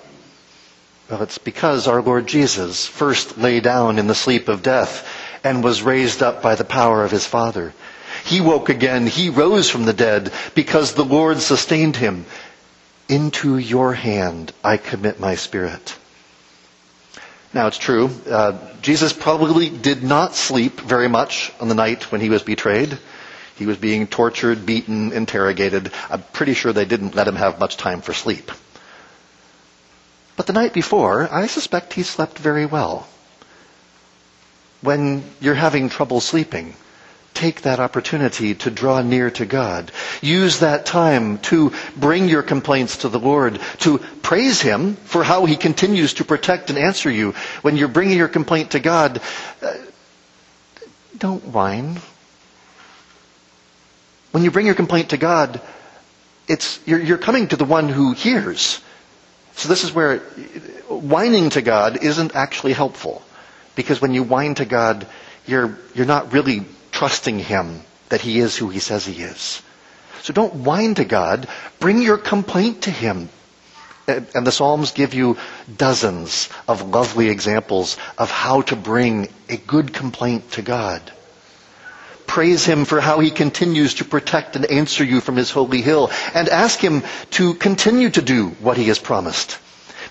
Well, 1.10 1.24
it's 1.24 1.38
because 1.38 1.88
our 1.88 2.02
Lord 2.02 2.28
Jesus 2.28 2.86
first 2.86 3.38
lay 3.38 3.60
down 3.60 3.98
in 3.98 4.08
the 4.08 4.16
sleep 4.16 4.50
of 4.50 4.62
death 4.62 5.08
and 5.44 5.64
was 5.64 5.82
raised 5.82 6.22
up 6.22 6.42
by 6.42 6.56
the 6.56 6.64
power 6.64 7.04
of 7.04 7.12
his 7.12 7.26
Father. 7.26 7.74
He 8.26 8.42
woke 8.42 8.70
again. 8.70 9.08
He 9.08 9.30
rose 9.30 9.70
from 9.70 9.86
the 9.86 9.94
dead 9.94 10.32
because 10.54 10.94
the 10.94 11.06
Lord 11.06 11.40
sustained 11.40 11.96
him. 11.96 12.26
Into 13.10 13.58
your 13.58 13.94
hand 13.94 14.52
I 14.64 14.78
commit 14.78 15.20
my 15.20 15.36
spirit. 15.36 15.98
Now 17.54 17.68
it's 17.68 17.78
true, 17.78 18.10
uh, 18.30 18.58
Jesus 18.82 19.14
probably 19.14 19.70
did 19.70 20.04
not 20.04 20.36
sleep 20.36 20.80
very 20.82 21.08
much 21.08 21.52
on 21.60 21.70
the 21.70 21.76
night 21.76 22.12
when 22.12 22.22
he 22.22 22.30
was 22.30 22.44
betrayed. 22.44 22.98
He 23.58 23.66
was 23.66 23.78
being 23.78 24.08
tortured, 24.08 24.66
beaten, 24.66 25.12
interrogated. 25.12 25.92
I'm 26.10 26.24
pretty 26.34 26.54
sure 26.54 26.74
they 26.74 26.86
didn't 26.86 27.16
let 27.16 27.28
him 27.28 27.36
have 27.36 27.60
much 27.60 27.78
time 27.78 28.02
for 28.02 28.14
sleep. 28.14 28.52
But 30.36 30.46
the 30.46 30.54
night 30.54 30.74
before, 30.74 31.28
I 31.32 31.48
suspect 31.48 31.94
he 31.94 32.04
slept 32.04 32.38
very 32.38 32.66
well. 32.66 33.08
When 34.82 35.24
you're 35.42 35.56
having 35.56 35.90
trouble 35.90 36.22
sleeping, 36.22 36.76
take 37.38 37.62
that 37.62 37.80
opportunity 37.80 38.56
to 38.56 38.72
draw 38.72 39.02
near 39.02 39.30
to 39.32 39.46
God. 39.46 39.92
Use 40.22 40.60
that 40.60 40.86
time 40.86 41.38
to 41.50 41.72
bring 41.96 42.30
your 42.30 42.44
complaints 42.44 42.98
to 42.98 43.10
the 43.10 43.20
Lord, 43.20 43.60
to 43.80 44.00
praise 44.22 44.62
Him 44.62 44.96
for 44.96 45.24
how 45.24 45.46
He 45.46 45.56
continues 45.56 46.16
to 46.16 46.26
protect 46.26 46.70
and 46.70 46.80
answer 46.80 47.10
you. 47.12 47.34
When 47.62 47.78
you're 47.78 47.88
bringing 47.88 48.18
your 48.18 48.28
complaint 48.28 48.72
to 48.72 48.80
God, 48.80 49.22
uh, 49.62 49.74
don't 51.18 51.46
whine. 51.46 52.00
When 54.38 54.44
you 54.44 54.52
bring 54.52 54.68
your 54.68 54.76
complaint 54.76 55.10
to 55.10 55.18
God, 55.18 55.60
it's, 56.48 56.80
you're, 56.86 57.02
you're 57.02 57.18
coming 57.18 57.48
to 57.48 57.56
the 57.56 57.66
one 57.66 57.90
who 57.90 58.14
hears. 58.14 58.80
So 59.54 59.68
this 59.68 59.84
is 59.84 59.92
where 59.92 60.20
whining 60.90 61.50
to 61.50 61.64
God 61.64 62.04
isn't 62.04 62.36
actually 62.36 62.74
helpful. 62.74 63.24
Because 63.74 64.00
when 64.00 64.14
you 64.14 64.22
whine 64.22 64.54
to 64.54 64.66
God, 64.66 65.08
you're, 65.48 65.80
you're 65.96 66.06
not 66.06 66.34
really 66.34 66.66
trusting 66.92 67.40
Him 67.40 67.82
that 68.10 68.22
He 68.22 68.38
is 68.38 68.56
who 68.56 68.70
He 68.70 68.78
says 68.78 69.08
He 69.08 69.24
is. 69.24 69.64
So 70.22 70.34
don't 70.34 70.54
whine 70.54 70.94
to 70.94 71.04
God. 71.04 71.48
Bring 71.80 72.04
your 72.04 72.20
complaint 72.20 72.84
to 72.84 72.92
Him. 72.92 73.30
And 74.06 74.46
the 74.46 74.52
Psalms 74.52 74.92
give 74.92 75.16
you 75.16 75.38
dozens 75.76 76.50
of 76.68 76.88
lovely 76.88 77.30
examples 77.30 77.98
of 78.20 78.30
how 78.30 78.62
to 78.62 78.76
bring 78.76 79.30
a 79.50 79.58
good 79.58 79.96
complaint 79.96 80.52
to 80.52 80.62
God. 80.62 81.12
Praise 82.38 82.66
Him 82.66 82.86
for 82.86 83.02
how 83.02 83.20
He 83.20 83.32
continues 83.32 83.96
to 83.96 84.06
protect 84.06 84.56
and 84.56 84.64
answer 84.68 85.04
you 85.04 85.22
from 85.22 85.38
His 85.38 85.50
holy 85.50 85.82
hill. 85.82 86.12
And 86.36 86.48
ask 86.50 86.78
Him 86.80 87.02
to 87.32 87.56
continue 87.56 88.12
to 88.12 88.22
do 88.22 88.50
what 88.62 88.78
He 88.78 88.90
has 88.90 89.00
promised. 89.00 89.58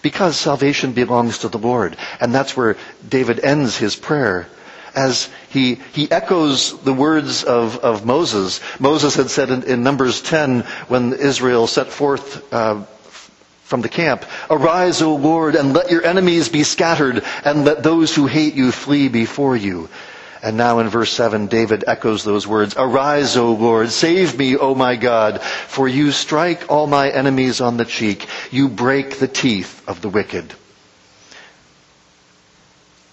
Because 0.02 0.36
salvation 0.36 0.90
belongs 0.90 1.38
to 1.38 1.48
the 1.48 1.58
Lord. 1.58 1.96
And 2.20 2.34
that's 2.34 2.56
where 2.56 2.78
David 3.08 3.38
ends 3.44 3.76
his 3.76 3.94
prayer 3.94 4.48
as 4.92 5.28
he, 5.50 5.76
he 5.92 6.10
echoes 6.10 6.76
the 6.82 6.92
words 6.92 7.44
of, 7.44 7.78
of 7.78 8.04
Moses. 8.04 8.58
Moses 8.80 9.14
had 9.14 9.30
said 9.30 9.50
in, 9.50 9.62
in 9.62 9.84
Numbers 9.84 10.20
10 10.20 10.62
when 10.88 11.12
Israel 11.12 11.68
set 11.68 11.92
forth 11.92 12.52
uh, 12.52 12.82
from 13.62 13.82
the 13.82 13.88
camp, 13.88 14.24
Arise, 14.50 15.00
O 15.00 15.14
Lord, 15.14 15.54
and 15.54 15.72
let 15.74 15.92
your 15.92 16.04
enemies 16.04 16.48
be 16.48 16.64
scattered, 16.64 17.22
and 17.44 17.64
let 17.64 17.84
those 17.84 18.12
who 18.16 18.26
hate 18.26 18.54
you 18.54 18.72
flee 18.72 19.06
before 19.06 19.54
you. 19.56 19.88
And 20.46 20.56
now 20.56 20.78
in 20.78 20.88
verse 20.88 21.11
7, 21.11 21.48
David 21.48 21.82
echoes 21.88 22.22
those 22.22 22.46
words, 22.46 22.76
Arise, 22.78 23.37
O 23.37 23.50
Lord, 23.50 23.90
save 23.90 24.38
me, 24.38 24.56
O 24.56 24.76
my 24.76 24.94
God, 24.94 25.42
for 25.42 25.88
you 25.88 26.12
strike 26.12 26.70
all 26.70 26.87
my 26.87 27.11
enemies 27.11 27.61
on 27.61 27.78
the 27.78 27.85
cheek, 27.85 28.28
you 28.52 28.68
break 28.68 29.18
the 29.18 29.26
teeth 29.26 29.82
of 29.88 30.02
the 30.02 30.09
wicked. 30.09 30.54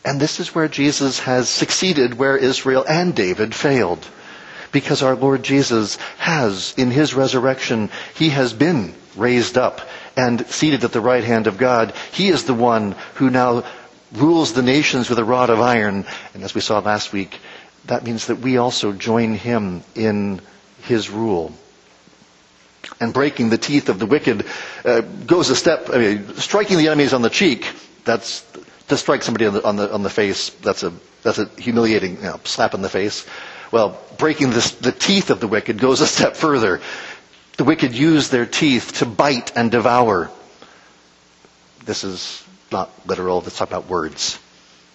And 0.05 0.19
this 0.19 0.39
is 0.39 0.53
where 0.53 0.67
Jesus 0.67 1.21
has 1.21 1.49
succeeded 1.49 2.19
where 2.19 2.37
Israel 2.37 2.85
and 2.87 3.15
David 3.15 3.55
failed. 3.55 4.07
Because 4.71 5.01
our 5.01 5.15
Lord 5.15 5.41
Jesus 5.41 5.95
has, 6.19 6.75
in 6.77 6.91
his 6.91 7.15
resurrection, 7.15 7.89
he 8.13 8.29
has 8.29 8.53
been 8.53 8.93
raised 9.15 9.57
up 9.57 9.81
and 10.15 10.45
seated 10.45 10.83
at 10.83 10.91
the 10.91 11.01
right 11.01 11.23
hand 11.23 11.47
of 11.47 11.57
God. 11.57 11.95
He 12.11 12.29
is 12.29 12.43
the 12.43 12.53
one 12.53 12.95
who 13.15 13.31
now 13.31 13.63
rules 14.13 14.53
the 14.53 14.61
nations 14.61 15.09
with 15.09 15.19
a 15.19 15.23
rod 15.23 15.49
of 15.49 15.59
iron. 15.59 16.05
And 16.33 16.43
as 16.43 16.53
we 16.55 16.61
saw 16.61 16.79
last 16.79 17.11
week, 17.13 17.39
that 17.85 18.03
means 18.03 18.27
that 18.27 18.39
we 18.39 18.57
also 18.57 18.93
join 18.93 19.33
him 19.33 19.83
in 19.95 20.41
his 20.83 21.09
rule. 21.09 21.53
And 22.99 23.13
breaking 23.13 23.49
the 23.49 23.57
teeth 23.57 23.89
of 23.89 23.99
the 23.99 24.05
wicked 24.05 24.45
uh, 24.85 25.01
goes 25.01 25.49
a 25.49 25.55
step, 25.55 25.89
I 25.91 25.97
mean, 25.97 26.35
striking 26.35 26.77
the 26.77 26.87
enemies 26.87 27.13
on 27.13 27.21
the 27.21 27.29
cheek, 27.29 27.67
that's 28.05 28.45
to 28.89 28.97
strike 28.97 29.23
somebody 29.23 29.45
on 29.45 29.53
the, 29.53 29.63
on 29.65 29.75
the, 29.77 29.93
on 29.93 30.03
the 30.03 30.09
face, 30.09 30.49
that's 30.49 30.83
a, 30.83 30.93
that's 31.23 31.39
a 31.39 31.45
humiliating 31.57 32.17
you 32.17 32.23
know, 32.23 32.39
slap 32.43 32.73
in 32.73 32.81
the 32.81 32.89
face. 32.89 33.25
Well, 33.71 33.97
breaking 34.17 34.51
the 34.51 34.95
teeth 34.97 35.29
of 35.31 35.39
the 35.39 35.47
wicked 35.47 35.79
goes 35.79 36.01
a 36.01 36.07
step 36.07 36.35
further. 36.35 36.81
The 37.57 37.63
wicked 37.63 37.93
use 37.95 38.29
their 38.29 38.45
teeth 38.45 38.93
to 38.99 39.05
bite 39.05 39.55
and 39.55 39.71
devour. 39.71 40.29
This 41.85 42.03
is 42.03 42.43
not 42.73 42.91
literal, 43.07 43.39
let's 43.39 43.57
talk 43.57 43.69
about 43.69 43.87
words. 43.87 44.37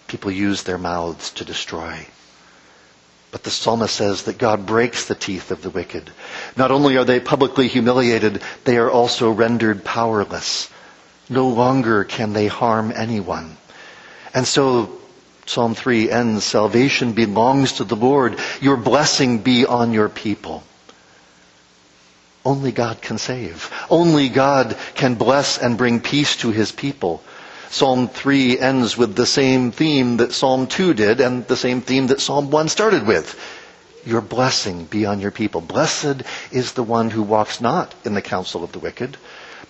People 0.06 0.30
use 0.30 0.62
their 0.62 0.76
mouths 0.76 1.30
to 1.32 1.44
destroy. 1.44 2.06
But 3.30 3.42
the 3.42 3.50
psalmist 3.50 3.94
says 3.94 4.24
that 4.24 4.38
God 4.38 4.66
breaks 4.66 5.06
the 5.06 5.14
teeth 5.14 5.50
of 5.50 5.62
the 5.62 5.70
wicked. 5.70 6.10
Not 6.56 6.70
only 6.70 6.96
are 6.96 7.04
they 7.04 7.20
publicly 7.20 7.68
humiliated, 7.68 8.42
they 8.64 8.78
are 8.78 8.90
also 8.90 9.30
rendered 9.30 9.84
powerless. 9.84 10.70
No 11.28 11.48
longer 11.48 12.04
can 12.04 12.32
they 12.32 12.46
harm 12.46 12.92
anyone. 12.94 13.56
And 14.34 14.46
so 14.46 14.98
Psalm 15.48 15.74
3 15.74 16.10
ends, 16.10 16.44
salvation 16.44 17.12
belongs 17.12 17.74
to 17.74 17.84
the 17.84 17.96
Lord. 17.96 18.38
Your 18.60 18.76
blessing 18.76 19.38
be 19.38 19.64
on 19.64 19.92
your 19.92 20.08
people. 20.08 20.62
Only 22.44 22.72
God 22.72 23.02
can 23.02 23.18
save. 23.18 23.70
Only 23.90 24.28
God 24.28 24.76
can 24.94 25.14
bless 25.14 25.58
and 25.58 25.76
bring 25.76 26.00
peace 26.00 26.36
to 26.36 26.50
his 26.50 26.72
people. 26.72 27.22
Psalm 27.70 28.08
3 28.08 28.58
ends 28.58 28.96
with 28.96 29.14
the 29.14 29.26
same 29.26 29.72
theme 29.72 30.18
that 30.18 30.32
Psalm 30.32 30.66
2 30.66 30.94
did 30.94 31.20
and 31.20 31.46
the 31.46 31.56
same 31.56 31.80
theme 31.80 32.06
that 32.08 32.20
Psalm 32.20 32.50
1 32.50 32.68
started 32.68 33.06
with. 33.06 33.38
Your 34.04 34.20
blessing 34.20 34.84
be 34.84 35.04
on 35.04 35.20
your 35.20 35.30
people. 35.30 35.60
Blessed 35.60 36.22
is 36.50 36.72
the 36.72 36.82
one 36.82 37.10
who 37.10 37.22
walks 37.22 37.60
not 37.60 37.94
in 38.04 38.14
the 38.14 38.22
counsel 38.22 38.64
of 38.64 38.72
the 38.72 38.78
wicked, 38.78 39.16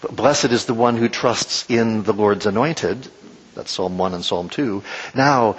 but 0.01 0.15
blessed 0.15 0.53
is 0.53 0.67
the 0.67 0.75
one 0.75 0.97
who 0.97 1.09
trusts 1.09 1.65
in 1.69 2.05
the 2.05 2.13
Lord's 2.13 2.47
anointed. 2.47 3.09
That's 3.55 3.73
Psalm 3.73 3.99
1 3.99 4.15
and 4.15 4.25
Psalm 4.25 4.49
2. 4.49 4.83
Now, 5.15 5.57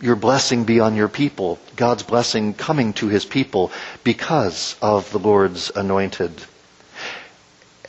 your 0.00 0.16
blessing 0.16 0.64
be 0.64 0.80
on 0.80 0.94
your 0.94 1.08
people. 1.08 1.58
God's 1.74 2.02
blessing 2.04 2.54
coming 2.54 2.92
to 2.94 3.08
his 3.08 3.24
people 3.24 3.72
because 4.04 4.76
of 4.80 5.10
the 5.10 5.18
Lord's 5.18 5.70
anointed. 5.74 6.32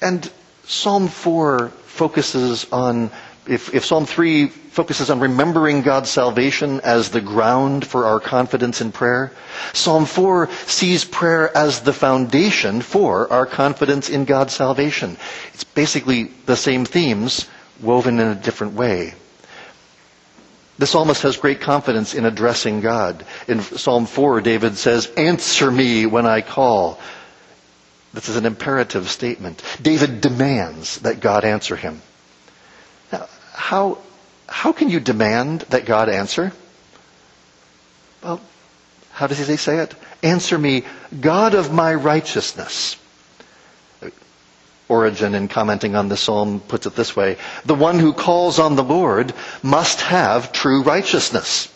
And 0.01 0.29
Psalm 0.63 1.07
4 1.07 1.69
focuses 1.69 2.65
on, 2.71 3.11
if, 3.47 3.73
if 3.73 3.85
Psalm 3.85 4.05
3 4.05 4.47
focuses 4.47 5.09
on 5.09 5.19
remembering 5.19 5.81
God's 5.81 6.09
salvation 6.09 6.81
as 6.81 7.09
the 7.09 7.21
ground 7.21 7.85
for 7.85 8.05
our 8.05 8.19
confidence 8.19 8.81
in 8.81 8.91
prayer, 8.91 9.31
Psalm 9.73 10.05
4 10.05 10.49
sees 10.67 11.05
prayer 11.05 11.55
as 11.55 11.81
the 11.81 11.93
foundation 11.93 12.81
for 12.81 13.31
our 13.31 13.45
confidence 13.45 14.09
in 14.09 14.25
God's 14.25 14.53
salvation. 14.53 15.17
It's 15.53 15.63
basically 15.63 16.25
the 16.45 16.57
same 16.57 16.85
themes, 16.85 17.47
woven 17.81 18.19
in 18.19 18.27
a 18.27 18.35
different 18.35 18.73
way. 18.73 19.13
The 20.77 20.87
psalmist 20.87 21.21
has 21.21 21.37
great 21.37 21.61
confidence 21.61 22.13
in 22.13 22.25
addressing 22.25 22.81
God. 22.81 23.25
In 23.47 23.61
Psalm 23.61 24.05
4, 24.05 24.41
David 24.41 24.77
says, 24.77 25.07
Answer 25.15 25.71
me 25.71 26.05
when 26.05 26.25
I 26.25 26.41
call. 26.41 26.99
This 28.13 28.27
is 28.27 28.35
an 28.35 28.45
imperative 28.45 29.09
statement. 29.09 29.63
David 29.81 30.19
demands 30.19 30.99
that 30.99 31.21
God 31.21 31.45
answer 31.45 31.77
him. 31.77 32.01
How, 33.55 33.99
how 34.47 34.73
can 34.73 34.89
you 34.89 34.99
demand 34.99 35.61
that 35.69 35.85
God 35.85 36.09
answer? 36.09 36.51
Well, 38.21 38.41
how 39.11 39.27
does 39.27 39.47
he 39.47 39.55
say 39.55 39.77
it? 39.77 39.95
Answer 40.21 40.57
me, 40.57 40.83
God 41.19 41.55
of 41.55 41.71
my 41.71 41.93
righteousness. 41.93 42.97
Origen, 44.87 45.33
in 45.33 45.47
commenting 45.47 45.95
on 45.95 46.09
the 46.09 46.17
psalm, 46.17 46.59
puts 46.59 46.85
it 46.85 46.95
this 46.95 47.15
way 47.15 47.37
The 47.65 47.73
one 47.73 47.97
who 47.97 48.13
calls 48.13 48.59
on 48.59 48.75
the 48.75 48.83
Lord 48.83 49.33
must 49.63 50.01
have 50.01 50.51
true 50.51 50.83
righteousness. 50.83 51.71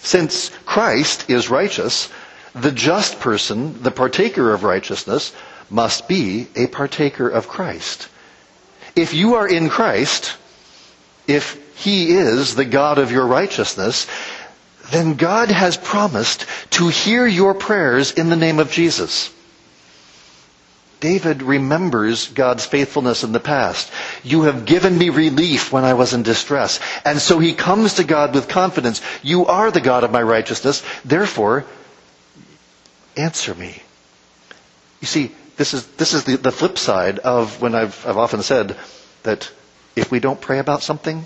Since 0.00 0.50
Christ 0.64 1.28
is 1.28 1.50
righteous, 1.50 2.08
the 2.54 2.72
just 2.72 3.20
person, 3.20 3.82
the 3.82 3.90
partaker 3.90 4.52
of 4.52 4.64
righteousness, 4.64 5.32
must 5.68 6.08
be 6.08 6.48
a 6.56 6.66
partaker 6.66 7.28
of 7.28 7.48
Christ. 7.48 8.08
If 8.96 9.14
you 9.14 9.34
are 9.34 9.46
in 9.46 9.68
Christ, 9.68 10.36
if 11.30 11.58
He 11.76 12.12
is 12.12 12.54
the 12.54 12.64
God 12.64 12.98
of 12.98 13.12
your 13.12 13.26
righteousness, 13.26 14.06
then 14.90 15.14
God 15.14 15.50
has 15.50 15.76
promised 15.76 16.46
to 16.70 16.88
hear 16.88 17.26
your 17.26 17.54
prayers 17.54 18.12
in 18.12 18.28
the 18.28 18.36
name 18.36 18.58
of 18.58 18.70
Jesus. 18.70 19.32
David 21.00 21.42
remembers 21.42 22.28
God's 22.28 22.66
faithfulness 22.66 23.24
in 23.24 23.32
the 23.32 23.40
past. 23.40 23.90
You 24.22 24.42
have 24.42 24.66
given 24.66 24.96
me 24.96 25.08
relief 25.08 25.72
when 25.72 25.84
I 25.84 25.94
was 25.94 26.12
in 26.12 26.22
distress. 26.22 26.78
And 27.06 27.18
so 27.18 27.38
he 27.38 27.54
comes 27.54 27.94
to 27.94 28.04
God 28.04 28.34
with 28.34 28.48
confidence. 28.48 29.00
You 29.22 29.46
are 29.46 29.70
the 29.70 29.80
God 29.80 30.04
of 30.04 30.12
my 30.12 30.22
righteousness. 30.22 30.82
Therefore, 31.04 31.64
answer 33.16 33.54
me. 33.54 33.82
You 35.00 35.06
see, 35.06 35.32
this 35.56 35.72
is, 35.72 35.86
this 35.86 36.12
is 36.12 36.24
the, 36.24 36.36
the 36.36 36.52
flip 36.52 36.76
side 36.76 37.18
of 37.18 37.62
when 37.62 37.74
I've, 37.74 38.06
I've 38.06 38.18
often 38.18 38.42
said 38.42 38.76
that 39.22 39.50
if 40.00 40.10
we 40.10 40.20
don't 40.20 40.40
pray 40.40 40.58
about 40.58 40.82
something, 40.82 41.24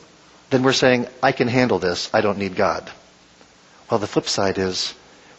then 0.50 0.62
we're 0.62 0.72
saying, 0.72 1.06
I 1.22 1.32
can 1.32 1.48
handle 1.48 1.78
this. 1.78 2.10
I 2.12 2.20
don't 2.20 2.38
need 2.38 2.56
God. 2.56 2.90
Well, 3.90 4.00
the 4.00 4.06
flip 4.06 4.28
side 4.28 4.58
is, 4.58 4.94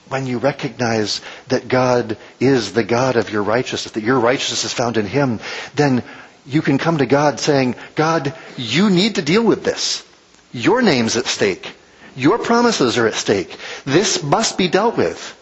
when 0.08 0.28
you 0.28 0.38
recognize 0.38 1.22
that 1.48 1.68
God 1.68 2.18
is 2.40 2.74
the 2.74 2.84
God 2.84 3.16
of 3.16 3.32
your 3.32 3.44
righteousness, 3.44 3.94
that 3.94 4.04
your 4.04 4.20
righteousness 4.20 4.64
is 4.64 4.74
found 4.74 4.98
in 4.98 5.08
Him, 5.08 5.40
then 5.76 6.04
you 6.46 6.62
can 6.62 6.78
come 6.78 7.00
to 7.00 7.06
God 7.06 7.40
saying, 7.40 7.76
God, 7.96 8.36
you 8.56 8.90
need 8.90 9.16
to 9.16 9.22
deal 9.22 9.44
with 9.44 9.64
this. 9.64 10.06
Your 10.52 10.82
name's 10.82 11.18
at 11.18 11.26
stake. 11.26 11.74
Your 12.16 12.38
promises 12.38 12.98
are 12.98 13.08
at 13.08 13.16
stake. 13.16 13.58
This 13.84 14.24
must 14.24 14.58
be 14.58 14.68
dealt 14.68 14.96
with. 14.96 15.36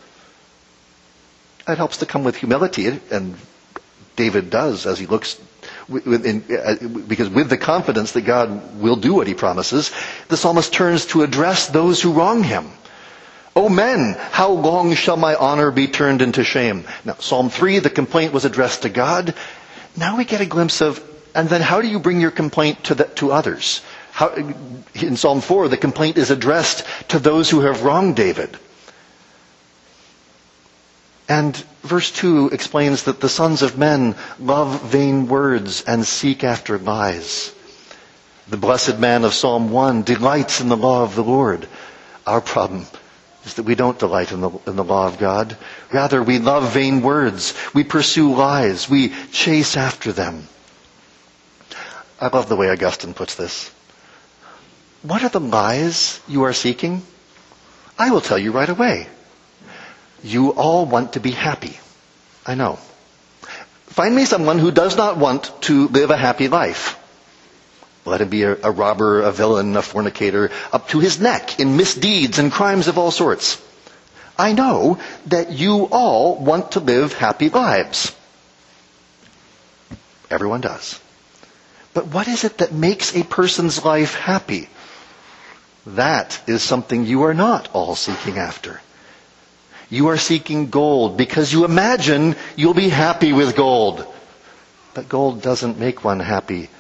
That 1.68 1.78
helps 1.78 1.98
to 1.98 2.06
come 2.06 2.24
with 2.24 2.38
humility, 2.38 2.88
and 3.12 3.36
David 4.16 4.50
does 4.50 4.86
as 4.86 4.98
he 4.98 5.06
looks 5.06 5.40
uh, 5.92 6.76
because 7.08 7.30
with 7.30 7.50
the 7.50 7.58
confidence 7.58 8.12
that 8.14 8.22
God 8.22 8.80
will 8.80 8.96
do 8.96 9.14
what 9.14 9.28
he 9.28 9.34
promises, 9.34 9.92
the 10.30 10.38
psalmist 10.38 10.74
turns 10.74 11.06
to 11.08 11.24
address 11.24 11.68
those 11.68 12.02
who 12.02 12.14
wrong 12.14 12.44
him. 12.44 12.72
O 13.56 13.70
men, 13.70 14.16
how 14.32 14.50
long 14.52 14.96
shall 14.96 15.18
my 15.18 15.36
honor 15.36 15.70
be 15.72 15.88
turned 15.88 16.22
into 16.22 16.44
shame? 16.44 16.86
Now, 17.06 17.16
Psalm 17.20 17.50
3, 17.50 17.80
the 17.80 17.90
complaint 17.92 18.34
was 18.34 18.46
addressed 18.46 18.82
to 18.82 18.90
God. 18.90 19.36
Now 19.96 20.18
we 20.18 20.26
get 20.26 20.42
a 20.42 20.46
glimpse 20.46 20.82
of, 20.82 21.04
and 21.36 21.48
then 21.50 21.62
how 21.62 21.82
do 21.82 21.88
you 21.88 22.00
bring 22.00 22.20
your 22.20 22.32
complaint 22.32 22.84
to, 22.86 22.96
the, 22.96 23.04
to 23.22 23.32
others? 23.32 23.82
How, 24.12 24.30
in 24.96 25.18
Psalm 25.18 25.42
4, 25.42 25.68
the 25.68 25.78
complaint 25.78 26.18
is 26.18 26.32
addressed 26.32 26.84
to 27.10 27.20
those 27.20 27.50
who 27.50 27.62
have 27.62 27.84
wronged 27.84 28.16
David. 28.16 28.58
And 31.30 31.56
verse 31.82 32.12
2 32.12 32.50
explains 32.50 33.04
that 33.04 33.22
the 33.22 33.30
sons 33.30 33.62
of 33.62 33.78
men 33.78 34.16
love 34.40 34.82
vain 34.82 35.28
words 35.28 35.84
and 35.84 36.06
seek 36.06 36.44
after 36.44 36.78
lies. 36.78 37.54
The 38.48 38.58
blessed 38.58 39.00
man 39.00 39.24
of 39.24 39.34
Psalm 39.34 39.72
1 39.72 40.04
delights 40.04 40.60
in 40.60 40.68
the 40.70 40.78
law 40.78 41.04
of 41.04 41.16
the 41.16 41.24
Lord. 41.24 41.68
Our 42.28 42.42
problem 42.42 42.86
is 43.46 43.54
that 43.56 43.64
we 43.64 43.76
don't 43.76 44.00
delight 44.00 44.32
in 44.32 44.42
the, 44.42 44.50
in 44.68 44.76
the 44.76 44.84
law 44.84 45.08
of 45.08 45.18
God. 45.18 45.56
Rather, 45.92 46.22
we 46.22 46.40
love 46.40 46.74
vain 46.74 47.02
words. 47.02 47.54
We 47.74 47.84
pursue 47.84 48.34
lies. 48.34 48.90
We 48.90 49.10
chase 49.32 49.78
after 49.78 50.12
them. 50.12 50.48
I 52.20 52.28
love 52.28 52.50
the 52.50 52.56
way 52.56 52.70
Augustine 52.70 53.14
puts 53.14 53.36
this. 53.36 53.72
What 55.02 55.24
are 55.24 55.30
the 55.30 55.42
lies 55.42 56.22
you 56.28 56.44
are 56.44 56.54
seeking? 56.54 57.02
I 58.00 58.12
will 58.12 58.22
tell 58.22 58.38
you 58.38 58.52
right 58.52 58.70
away. 58.70 59.08
You 60.24 60.52
all 60.52 60.86
want 60.86 61.14
to 61.14 61.20
be 61.20 61.32
happy. 61.32 61.78
I 62.46 62.56
know. 62.56 62.80
Find 63.88 64.16
me 64.16 64.26
someone 64.26 64.58
who 64.58 64.72
does 64.72 64.98
not 64.98 65.18
want 65.18 65.52
to 65.64 65.88
live 65.90 66.10
a 66.10 66.18
happy 66.18 66.48
life. 66.48 67.00
Let 68.06 68.22
him 68.22 68.30
be 68.30 68.44
a, 68.44 68.56
a, 68.64 68.72
robber, 68.72 69.22
a 69.22 69.32
villain, 69.32 69.78
a 69.78 69.82
fornicator, 69.82 70.52
up 70.72 70.88
to 70.90 71.00
his 71.00 71.20
neck 71.20 71.60
in 71.60 71.78
misdeeds 71.78 72.40
and 72.40 72.52
crimes 72.52 72.88
of 72.88 72.98
all 72.98 73.12
sorts. 73.12 73.62
I 74.38 74.54
know 74.54 74.98
that 75.28 75.52
you 75.52 75.88
all 75.92 76.36
want 76.38 76.72
to 76.72 76.80
live 76.80 77.14
happy 77.14 77.50
lives. 77.50 78.16
Everyone 80.32 80.62
does. 80.62 81.00
But 81.94 82.08
what 82.08 82.28
is 82.28 82.44
it 82.44 82.58
that 82.58 82.74
makes 82.74 83.16
a 83.16 83.24
person's 83.24 83.86
life 83.86 84.16
happy? 84.16 84.68
That 85.86 86.42
is 86.48 86.64
something 86.64 87.06
you 87.06 87.24
are 87.24 87.36
not 87.36 87.70
all 87.74 87.96
seeking 87.96 88.40
after. 88.40 88.82
You 89.94 90.08
are 90.08 90.18
seeking 90.18 90.72
gold 90.72 91.18
because 91.18 91.54
you 91.54 91.66
imagine 91.66 92.36
you'll 92.56 92.74
be 92.74 92.90
happy 92.90 93.32
with 93.32 93.56
gold. 93.56 94.04
But 94.96 95.08
gold 95.08 95.44
doesn't 95.44 95.78
make 95.78 96.04
one 96.04 96.20
happy. 96.20 96.72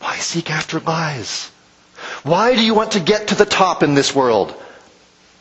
Why 0.00 0.16
seek 0.16 0.50
after 0.50 0.80
lies? 0.80 1.50
Why 2.22 2.54
do 2.54 2.64
you 2.64 2.72
want 2.72 2.92
to 2.92 3.00
get 3.00 3.28
to 3.28 3.34
the 3.34 3.44
top 3.44 3.82
in 3.82 3.92
this 3.92 4.14
world? 4.14 4.54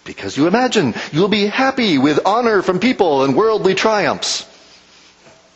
Because 0.04 0.36
you 0.36 0.46
imagine 0.46 0.94
you'll 1.14 1.30
be 1.30 1.48
happy 1.48 1.98
with 1.98 2.20
honor 2.26 2.62
from 2.62 2.80
people 2.82 3.24
and 3.24 3.34
worldly 3.34 3.76
triumphs. 3.76 4.46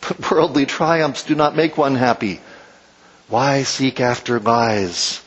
But 0.08 0.30
worldly 0.30 0.64
triumphs 0.64 1.24
do 1.24 1.34
not 1.34 1.56
make 1.56 1.76
one 1.76 1.94
happy. 1.94 2.40
Why 3.28 3.64
seek 3.64 4.00
after 4.00 4.40
lies? 4.40 5.20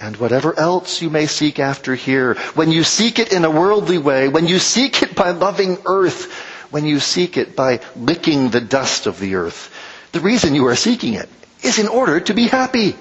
And 0.00 0.16
whatever 0.16 0.56
else 0.58 1.02
you 1.02 1.10
may 1.10 1.26
seek 1.26 1.58
after 1.58 1.94
here, 1.94 2.34
when 2.54 2.70
you 2.70 2.84
seek 2.84 3.18
it 3.18 3.32
in 3.32 3.44
a 3.44 3.50
worldly 3.50 3.98
way, 3.98 4.28
when 4.28 4.46
you 4.46 4.58
seek 4.58 5.02
it 5.02 5.14
by 5.16 5.30
loving 5.30 5.76
earth, 5.86 6.32
when 6.70 6.84
you 6.84 7.00
seek 7.00 7.36
it 7.36 7.56
by 7.56 7.80
licking 7.96 8.50
the 8.50 8.60
dust 8.60 9.06
of 9.06 9.18
the 9.18 9.34
earth, 9.34 9.72
the 10.12 10.20
reason 10.20 10.54
you 10.54 10.66
are 10.66 10.76
seeking 10.76 11.14
it 11.14 11.28
is 11.62 11.78
in 11.80 11.88
order 11.88 12.20
to 12.20 12.34
be 12.34 12.46
happy. 12.46 12.96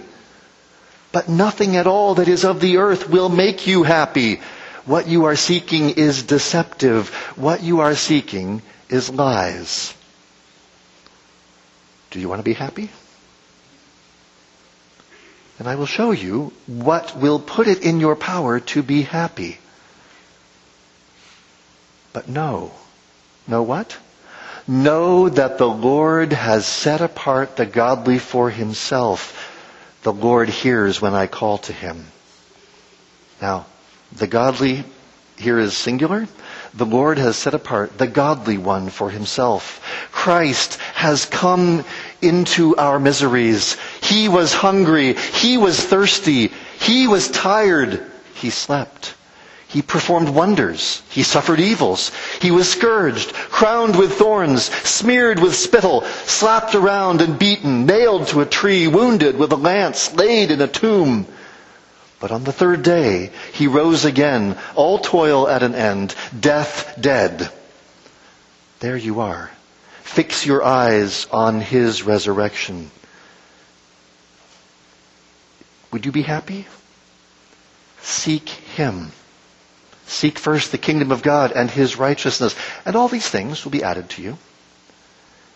But 1.12 1.30
nothing 1.30 1.76
at 1.76 1.88
all 1.88 2.16
that 2.16 2.28
is 2.28 2.44
of 2.44 2.60
the 2.62 2.78
earth 2.78 3.10
will 3.10 3.30
make 3.30 3.68
you 3.68 3.84
happy. 3.84 4.42
What 4.86 5.08
you 5.08 5.26
are 5.26 5.36
seeking 5.36 5.92
is 5.92 6.24
deceptive. 6.24 7.10
What 7.36 7.62
you 7.62 7.82
are 7.82 7.96
seeking 7.96 8.62
is 8.90 9.10
lies. 9.10 9.94
Do 12.12 12.20
you 12.20 12.30
want 12.30 12.40
to 12.40 12.44
be 12.44 12.54
happy? 12.54 12.90
And 15.60 15.68
I 15.68 15.76
will 15.76 15.86
show 15.86 16.12
you 16.12 16.54
what 16.68 17.18
will 17.18 17.40
put 17.40 17.68
it 17.68 17.84
in 17.84 18.00
your 18.00 18.16
power 18.16 18.60
to 18.60 18.84
be 18.84 19.02
happy. 19.02 19.58
But 22.14 22.30
know. 22.30 22.72
Know 23.48 23.64
what? 23.64 23.98
Know 24.68 25.30
that 25.30 25.58
the 25.58 25.70
Lord 25.70 26.34
has 26.34 26.66
set 26.66 27.02
apart 27.02 27.56
the 27.56 27.66
godly 27.66 28.20
for 28.20 28.50
himself. 28.50 29.54
The 30.04 30.14
Lord 30.14 30.50
hears 30.50 31.02
when 31.02 31.14
I 31.14 31.28
call 31.28 31.58
to 31.60 31.74
him. 31.74 32.06
Now, 33.42 33.66
the 34.12 34.28
godly 34.28 34.84
here 35.38 35.60
is 35.60 35.76
singular. 35.76 36.28
The 36.74 36.86
Lord 36.86 37.18
has 37.18 37.36
set 37.38 37.54
apart 37.54 37.98
the 37.98 38.08
godly 38.08 38.58
one 38.58 38.90
for 38.90 39.10
himself. 39.10 39.82
Christ 40.12 40.76
has 40.94 41.26
come 41.26 41.86
into 42.22 42.76
our 42.76 43.00
miseries. 43.00 43.78
He 44.08 44.30
was 44.30 44.54
hungry. 44.54 45.14
He 45.14 45.58
was 45.58 45.80
thirsty. 45.84 46.52
He 46.80 47.08
was 47.08 47.30
tired. 47.30 48.10
He 48.36 48.50
slept. 48.50 49.16
He 49.68 49.82
performed 49.82 50.30
wonders. 50.30 51.02
He 51.10 51.24
suffered 51.24 51.60
evils. 51.60 52.12
He 52.42 52.52
was 52.52 52.72
scourged, 52.72 53.34
crowned 53.34 53.98
with 53.98 54.14
thorns, 54.14 54.64
smeared 54.88 55.40
with 55.42 55.56
spittle, 55.56 56.04
slapped 56.26 56.74
around 56.74 57.22
and 57.22 57.38
beaten, 57.38 57.86
nailed 57.86 58.28
to 58.30 58.40
a 58.40 58.46
tree, 58.46 58.88
wounded 58.88 59.38
with 59.38 59.52
a 59.52 59.58
lance, 59.58 60.14
laid 60.14 60.52
in 60.52 60.62
a 60.62 60.68
tomb. 60.70 61.28
But 62.22 62.32
on 62.32 62.46
the 62.46 62.54
third 62.54 62.84
day, 62.84 63.32
he 63.54 63.68
rose 63.68 64.06
again, 64.06 64.58
all 64.76 65.00
toil 65.00 65.50
at 65.50 65.64
an 65.64 65.76
end, 65.76 66.16
death 66.40 66.96
dead. 67.00 67.50
There 68.80 68.98
you 68.98 69.20
are. 69.20 69.52
Fix 70.04 70.46
your 70.46 70.64
eyes 70.64 71.28
on 71.30 71.60
his 71.60 72.04
resurrection. 72.04 72.90
Would 75.98 76.06
you 76.06 76.12
be 76.12 76.22
happy? 76.22 76.68
Seek 78.04 78.50
him. 78.50 79.12
Seek 80.06 80.38
first 80.38 80.72
the 80.72 80.78
kingdom 80.78 81.12
of 81.12 81.24
God 81.24 81.52
and 81.52 81.72
his 81.72 81.96
righteousness, 81.96 82.56
and 82.86 82.96
all 82.96 83.08
these 83.08 83.28
things 83.28 83.66
will 83.66 83.72
be 83.72 83.82
added 83.82 84.08
to 84.12 84.22
you. 84.22 84.38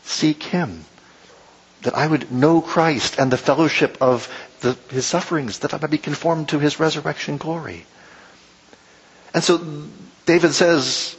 Seek 0.03 0.41
him. 0.41 0.85
That 1.83 1.95
I 1.95 2.07
would 2.07 2.31
know 2.31 2.59
Christ 2.59 3.19
and 3.19 3.31
the 3.31 3.37
fellowship 3.37 3.99
of 4.01 4.27
the, 4.61 4.75
his 4.89 5.05
sufferings, 5.05 5.59
that 5.59 5.75
I 5.75 5.77
might 5.77 5.91
be 5.91 5.99
conformed 5.99 6.49
to 6.49 6.57
his 6.57 6.79
resurrection 6.79 7.37
glory. 7.37 7.85
And 9.35 9.43
so 9.43 9.61
David 10.25 10.53
says 10.55 11.15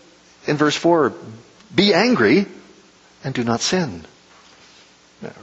in 0.48 0.56
verse 0.56 0.74
4, 0.74 1.12
be 1.72 1.94
angry 1.94 2.46
and 3.22 3.32
do 3.32 3.44
not 3.44 3.60
sin. 3.60 4.04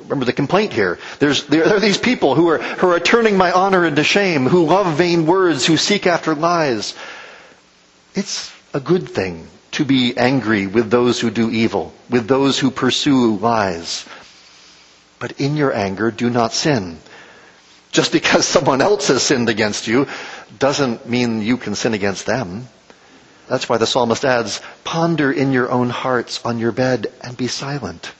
Remember 0.01 0.25
the 0.25 0.33
complaint 0.33 0.73
here. 0.73 0.99
There's, 1.19 1.45
there 1.45 1.65
are 1.67 1.79
these 1.79 1.97
people 1.97 2.35
who 2.35 2.49
are, 2.49 2.57
who 2.57 2.89
are 2.89 2.99
turning 2.99 3.37
my 3.37 3.51
honor 3.51 3.85
into 3.85 4.03
shame, 4.03 4.45
who 4.45 4.65
love 4.65 4.97
vain 4.97 5.25
words, 5.25 5.65
who 5.65 5.77
seek 5.77 6.05
after 6.05 6.35
lies. 6.35 6.95
It's 8.15 8.51
a 8.73 8.79
good 8.79 9.09
thing 9.09 9.47
to 9.71 9.85
be 9.85 10.17
angry 10.17 10.67
with 10.67 10.89
those 10.89 11.19
who 11.19 11.29
do 11.29 11.49
evil, 11.49 11.93
with 12.09 12.27
those 12.27 12.59
who 12.59 12.71
pursue 12.71 13.37
lies. 13.37 14.05
But 15.19 15.39
in 15.39 15.55
your 15.55 15.73
anger, 15.73 16.11
do 16.11 16.29
not 16.29 16.53
sin. 16.53 16.99
Just 17.91 18.11
because 18.11 18.45
someone 18.47 18.81
else 18.81 19.07
has 19.07 19.23
sinned 19.23 19.49
against 19.49 19.87
you 19.87 20.07
doesn't 20.57 21.07
mean 21.07 21.41
you 21.41 21.57
can 21.57 21.75
sin 21.75 21.93
against 21.93 22.25
them. 22.25 22.67
That's 23.47 23.67
why 23.69 23.77
the 23.77 23.87
psalmist 23.87 24.25
adds, 24.25 24.61
ponder 24.83 25.31
in 25.31 25.51
your 25.51 25.71
own 25.71 25.89
hearts 25.89 26.43
on 26.45 26.59
your 26.59 26.71
bed 26.71 27.07
and 27.21 27.35
be 27.35 27.47
silent. 27.47 28.11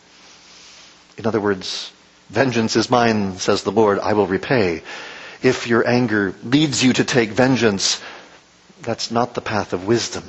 In 1.19 1.27
other 1.27 1.41
words, 1.41 1.91
vengeance 2.29 2.77
is 2.77 2.89
mine, 2.89 3.38
says 3.39 3.63
the 3.63 3.73
Lord, 3.73 3.99
I 3.99 4.13
will 4.13 4.25
repay. 4.25 4.84
If 5.43 5.67
your 5.67 5.86
anger 5.86 6.34
leads 6.45 6.82
you 6.82 6.93
to 6.93 7.03
take 7.03 7.32
vengeance, 7.32 8.01
that's 8.82 9.12
not 9.12 9.34
the 9.34 9.41
path 9.41 9.73
of 9.73 9.86
wisdom. 9.86 10.23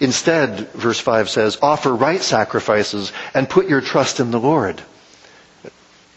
Instead, 0.00 0.72
verse 0.72 0.98
5 0.98 1.30
says, 1.30 1.58
offer 1.62 1.94
right 1.94 2.20
sacrifices 2.20 3.12
and 3.32 3.48
put 3.48 3.68
your 3.68 3.80
trust 3.80 4.18
in 4.18 4.32
the 4.32 4.40
Lord. 4.40 4.82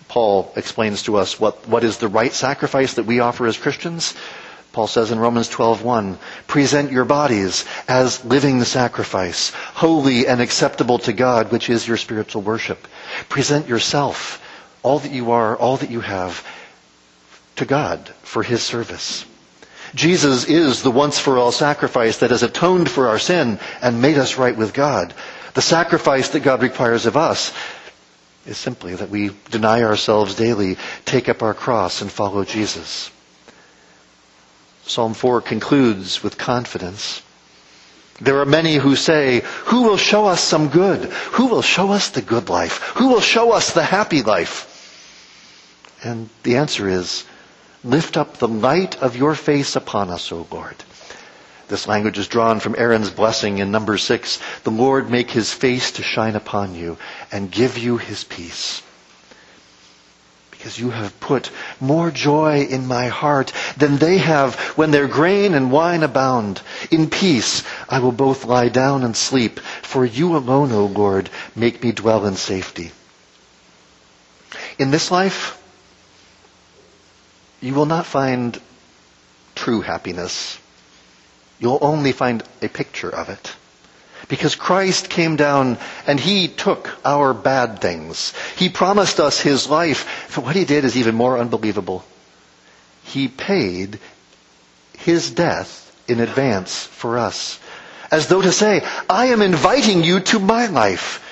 Paul 0.07 0.51
explains 0.55 1.03
to 1.03 1.17
us 1.17 1.39
what, 1.39 1.67
what 1.67 1.83
is 1.83 1.97
the 1.97 2.07
right 2.07 2.33
sacrifice 2.33 2.95
that 2.95 3.05
we 3.05 3.19
offer 3.19 3.45
as 3.45 3.55
Christians. 3.57 4.15
Paul 4.77 4.85
says 4.85 5.09
in 5.09 5.17
Romans 5.17 5.49
12:1, 5.49 6.19
present 6.45 6.91
your 6.91 7.03
bodies 7.03 7.65
as 7.87 8.23
living 8.23 8.63
sacrifice, 8.63 9.51
holy 9.73 10.27
and 10.27 10.39
acceptable 10.39 10.99
to 10.99 11.13
God, 11.13 11.51
which 11.51 11.67
is 11.67 11.87
your 11.87 11.97
spiritual 11.97 12.43
worship. 12.43 12.87
Present 13.27 13.67
yourself, 13.67 14.39
all 14.83 14.99
that 14.99 15.09
you 15.09 15.31
are, 15.31 15.55
all 15.55 15.77
that 15.77 15.89
you 15.89 16.01
have, 16.01 16.43
to 17.55 17.65
God 17.65 18.11
for 18.21 18.43
his 18.43 18.61
service. 18.61 19.25
Jesus 19.95 20.45
is 20.45 20.83
the 20.83 20.91
once 20.91 21.17
for 21.17 21.39
all 21.39 21.51
sacrifice 21.51 22.17
that 22.17 22.29
has 22.29 22.43
atoned 22.43 22.87
for 22.87 23.07
our 23.07 23.17
sin 23.17 23.57
and 23.81 23.99
made 23.99 24.19
us 24.19 24.37
right 24.37 24.55
with 24.55 24.75
God. 24.75 25.11
The 25.55 25.63
sacrifice 25.63 26.29
that 26.29 26.41
God 26.41 26.61
requires 26.61 27.07
of 27.07 27.17
us 27.17 27.51
is 28.45 28.59
simply 28.59 28.93
that 28.93 29.09
we 29.09 29.31
deny 29.49 29.81
ourselves 29.81 30.35
daily, 30.35 30.77
take 31.03 31.29
up 31.29 31.41
our 31.41 31.55
cross, 31.55 32.03
and 32.03 32.11
follow 32.11 32.43
Jesus. 32.43 33.09
Psalm 34.87 35.13
4 35.13 35.41
concludes 35.41 36.23
with 36.23 36.37
confidence. 36.37 37.21
There 38.19 38.39
are 38.39 38.45
many 38.45 38.75
who 38.75 38.95
say, 38.95 39.41
who 39.65 39.83
will 39.83 39.97
show 39.97 40.25
us 40.25 40.41
some 40.41 40.69
good? 40.69 41.11
Who 41.33 41.47
will 41.47 41.61
show 41.61 41.91
us 41.91 42.09
the 42.09 42.21
good 42.21 42.49
life? 42.49 42.79
Who 42.95 43.09
will 43.09 43.21
show 43.21 43.51
us 43.51 43.73
the 43.73 43.83
happy 43.83 44.23
life? 44.23 44.73
And 46.03 46.29
the 46.43 46.57
answer 46.57 46.87
is, 46.87 47.25
lift 47.83 48.17
up 48.17 48.37
the 48.37 48.47
light 48.47 49.01
of 49.01 49.15
your 49.15 49.35
face 49.35 49.75
upon 49.75 50.09
us, 50.09 50.31
O 50.31 50.47
Lord. 50.49 50.75
This 51.67 51.87
language 51.87 52.17
is 52.17 52.27
drawn 52.29 52.59
from 52.59 52.75
Aaron's 52.77 53.09
blessing 53.09 53.57
in 53.57 53.71
number 53.71 53.97
six. 53.97 54.39
The 54.63 54.71
Lord 54.71 55.09
make 55.09 55.29
his 55.29 55.51
face 55.51 55.91
to 55.93 56.03
shine 56.03 56.35
upon 56.35 56.75
you 56.75 56.97
and 57.31 57.51
give 57.51 57.77
you 57.77 57.97
his 57.97 58.23
peace. 58.23 58.81
Because 60.57 60.79
you 60.79 60.89
have 60.89 61.19
put 61.19 61.51
more 61.79 62.09
joy 62.09 62.61
in 62.63 62.87
my 62.87 63.07
heart 63.07 63.53
than 63.77 63.97
they 63.97 64.17
have 64.17 64.55
when 64.77 64.91
their 64.91 65.07
grain 65.07 65.53
and 65.53 65.71
wine 65.71 66.03
abound. 66.03 66.61
In 66.89 67.09
peace 67.09 67.63
I 67.87 67.99
will 67.99 68.11
both 68.11 68.45
lie 68.45 68.69
down 68.69 69.03
and 69.03 69.15
sleep, 69.15 69.59
for 69.59 70.03
you 70.03 70.35
alone, 70.35 70.71
O 70.71 70.85
Lord, 70.85 71.29
make 71.55 71.83
me 71.83 71.91
dwell 71.91 72.25
in 72.25 72.35
safety. 72.35 72.91
In 74.79 74.91
this 74.91 75.11
life, 75.11 75.61
you 77.61 77.73
will 77.73 77.85
not 77.85 78.05
find 78.05 78.59
true 79.55 79.81
happiness. 79.81 80.59
You'll 81.59 81.79
only 81.81 82.11
find 82.11 82.43
a 82.61 82.67
picture 82.67 83.09
of 83.09 83.29
it. 83.29 83.55
Because 84.27 84.55
Christ 84.55 85.09
came 85.09 85.35
down 85.35 85.77
and 86.05 86.19
He 86.19 86.47
took 86.47 86.89
our 87.05 87.33
bad 87.33 87.79
things. 87.79 88.33
He 88.57 88.69
promised 88.69 89.19
us 89.19 89.39
His 89.39 89.69
life. 89.69 90.31
But 90.35 90.43
what 90.43 90.55
He 90.55 90.65
did 90.65 90.83
is 90.83 90.97
even 90.97 91.15
more 91.15 91.37
unbelievable. 91.37 92.03
He 93.03 93.27
paid 93.27 93.99
His 94.97 95.31
death 95.31 95.83
in 96.07 96.19
advance 96.19 96.83
for 96.83 97.17
us. 97.17 97.59
As 98.11 98.27
though 98.27 98.41
to 98.41 98.51
say, 98.51 98.85
I 99.09 99.27
am 99.27 99.41
inviting 99.41 100.03
you 100.03 100.19
to 100.21 100.39
my 100.39 100.67
life 100.67 101.23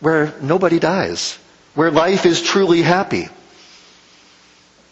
where 0.00 0.34
nobody 0.40 0.78
dies, 0.78 1.38
where 1.74 1.90
life 1.90 2.26
is 2.26 2.42
truly 2.42 2.82
happy. 2.82 3.28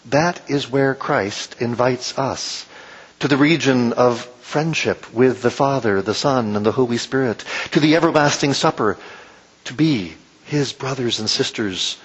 That 0.06 0.40
is 0.48 0.70
where 0.70 0.94
Christ 0.94 1.56
invites 1.60 2.18
us 2.18 2.66
to 3.20 3.28
the 3.28 3.36
region 3.36 3.92
of 3.94 4.28
friendship 4.44 5.12
with 5.12 5.40
the 5.42 5.50
Father, 5.50 6.02
the 6.02 6.14
Son, 6.14 6.54
and 6.54 6.64
the 6.64 6.70
Holy 6.72 6.98
Spirit, 6.98 7.42
to 7.72 7.80
the 7.80 7.96
everlasting 7.96 8.52
supper, 8.52 8.96
to 9.64 9.74
be 9.74 10.12
His 10.44 10.72
brothers 10.72 11.18
and 11.18 11.28
sisters. 11.28 11.96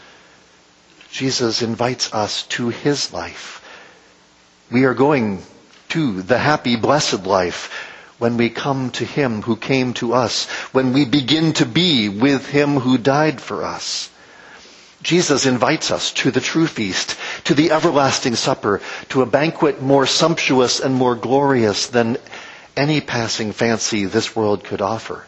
Jesus 1.11 1.61
invites 1.61 2.13
us 2.13 2.43
to 2.47 2.69
His 2.69 3.13
life. 3.13 3.63
We 4.71 4.85
are 4.85 4.93
going 4.93 5.43
to 5.89 6.21
the 6.21 6.37
happy, 6.37 6.77
blessed 6.77 7.25
life 7.25 7.71
when 8.19 8.37
we 8.37 8.49
come 8.49 8.89
to 8.91 9.05
Him 9.05 9.41
who 9.41 9.57
came 9.57 9.93
to 9.95 10.13
us, 10.13 10.47
when 10.71 10.93
we 10.93 11.05
begin 11.05 11.53
to 11.53 11.65
be 11.65 12.07
with 12.07 12.47
Him 12.47 12.77
who 12.79 12.97
died 12.97 13.41
for 13.41 13.63
us. 13.65 14.09
Jesus 15.03 15.45
invites 15.45 15.91
us 15.91 16.13
to 16.13 16.31
the 16.31 16.41
true 16.41 16.67
feast, 16.67 17.15
to 17.49 17.55
the 17.55 17.71
everlasting 17.71 18.35
supper, 18.35 18.79
to 19.09 19.23
a 19.23 19.25
banquet 19.25 19.81
more 19.81 20.05
sumptuous 20.05 20.79
and 20.79 20.93
more 20.93 21.15
glorious 21.15 21.87
than 21.87 22.15
any 22.77 23.01
passing 23.01 23.53
fancy 23.53 24.05
this 24.05 24.35
world 24.35 24.63
could 24.63 24.81
offer. 24.81 25.25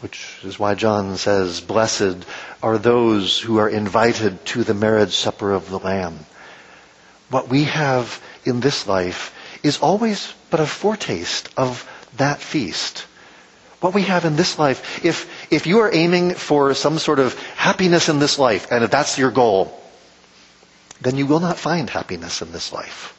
Which 0.00 0.40
is 0.42 0.58
why 0.58 0.74
John 0.74 1.16
says, 1.16 1.60
blessed 1.60 2.26
are 2.64 2.78
those 2.78 3.38
who 3.38 3.58
are 3.58 3.68
invited 3.68 4.44
to 4.46 4.64
the 4.64 4.74
marriage 4.74 5.14
supper 5.14 5.52
of 5.52 5.70
the 5.70 5.78
Lamb. 5.78 6.26
What 7.30 7.46
we 7.48 7.62
have 7.70 8.20
in 8.44 8.58
this 8.58 8.88
life 8.88 9.32
is 9.62 9.78
always 9.78 10.34
but 10.50 10.58
a 10.58 10.66
foretaste 10.66 11.48
of 11.56 11.88
that 12.16 12.40
feast 12.40 13.06
what 13.80 13.94
we 13.94 14.02
have 14.02 14.24
in 14.24 14.34
this 14.34 14.58
life, 14.58 15.04
if, 15.04 15.52
if 15.52 15.68
you 15.68 15.78
are 15.78 15.94
aiming 15.94 16.34
for 16.34 16.74
some 16.74 16.98
sort 16.98 17.20
of 17.20 17.38
happiness 17.54 18.08
in 18.08 18.18
this 18.18 18.36
life, 18.36 18.72
and 18.72 18.82
if 18.82 18.90
that's 18.90 19.16
your 19.16 19.30
goal, 19.30 19.78
then 21.00 21.16
you 21.16 21.26
will 21.26 21.40
not 21.40 21.58
find 21.58 21.88
happiness 21.88 22.42
in 22.42 22.52
this 22.52 22.72
life. 22.72 23.14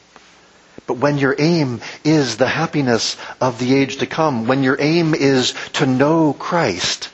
But 0.86 0.94
when 0.98 1.18
your 1.18 1.34
aim 1.38 1.80
is 2.04 2.36
the 2.36 2.48
happiness 2.48 3.16
of 3.40 3.58
the 3.58 3.74
age 3.74 3.98
to 3.98 4.06
come, 4.06 4.46
when 4.46 4.62
your 4.62 4.76
aim 4.80 5.14
is 5.14 5.54
to 5.74 5.86
know 5.86 6.32
Christ, 6.32 7.10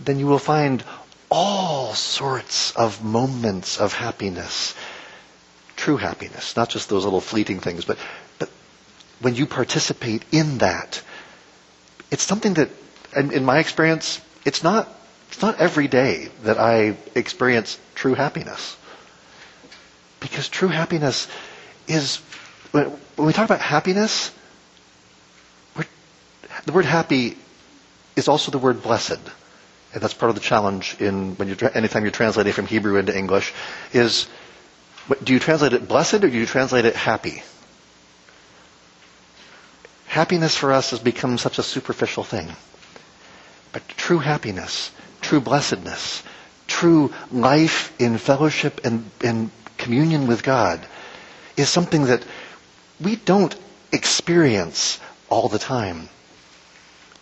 then 0.00 0.18
you 0.18 0.26
will 0.26 0.38
find 0.38 0.82
all 1.30 1.94
sorts 1.94 2.72
of 2.72 3.04
moments 3.04 3.78
of 3.78 3.94
happiness. 3.94 4.74
True 5.76 5.96
happiness, 5.96 6.56
not 6.56 6.68
just 6.68 6.88
those 6.88 7.04
little 7.04 7.20
fleeting 7.20 7.60
things, 7.60 7.84
but, 7.84 7.98
but 8.38 8.50
when 9.20 9.34
you 9.34 9.46
participate 9.46 10.24
in 10.32 10.58
that, 10.58 11.02
it's 12.10 12.22
something 12.22 12.54
that, 12.54 12.68
in 13.16 13.44
my 13.44 13.58
experience, 13.58 14.20
it's 14.44 14.62
not, 14.62 14.88
it's 15.28 15.40
not 15.40 15.58
every 15.58 15.88
day 15.88 16.28
that 16.42 16.58
I 16.58 16.96
experience 17.14 17.78
true 18.02 18.14
happiness. 18.14 18.76
Because 20.18 20.48
true 20.48 20.66
happiness 20.66 21.28
is, 21.86 22.16
when, 22.72 22.90
we 23.16 23.32
talk 23.32 23.44
about 23.44 23.60
happiness, 23.60 24.32
the 25.76 26.72
word 26.72 26.84
happy 26.84 27.36
is 28.16 28.26
also 28.26 28.50
the 28.50 28.58
word 28.58 28.82
blessed. 28.82 29.20
And 29.94 30.02
that's 30.02 30.14
part 30.14 30.30
of 30.30 30.34
the 30.34 30.40
challenge 30.40 30.96
in 30.98 31.36
when 31.36 31.46
you 31.46 31.56
anytime 31.74 32.02
you're 32.02 32.10
translating 32.10 32.52
from 32.52 32.66
Hebrew 32.66 32.96
into 32.96 33.16
English 33.16 33.52
is 33.92 34.26
do 35.22 35.32
you 35.32 35.38
translate 35.38 35.72
it 35.72 35.86
blessed 35.86 36.14
or 36.24 36.30
do 36.30 36.36
you 36.38 36.46
translate 36.46 36.84
it 36.86 36.96
happy? 36.96 37.42
Happiness 40.06 40.56
for 40.56 40.72
us 40.72 40.90
has 40.90 40.98
become 40.98 41.38
such 41.38 41.58
a 41.58 41.62
superficial 41.62 42.24
thing. 42.24 42.48
But 43.72 43.86
true 43.88 44.18
happiness, 44.18 44.90
true 45.20 45.40
blessedness, 45.40 46.22
true 46.66 47.12
life 47.30 47.92
in 48.00 48.18
fellowship 48.18 48.80
and, 48.84 49.10
and 49.22 49.50
communion 49.78 50.26
with 50.26 50.42
God 50.42 50.84
is 51.56 51.68
something 51.68 52.04
that 52.06 52.24
we 53.00 53.16
don't 53.16 53.54
experience 53.92 55.00
all 55.28 55.48
the 55.48 55.58
time. 55.58 56.08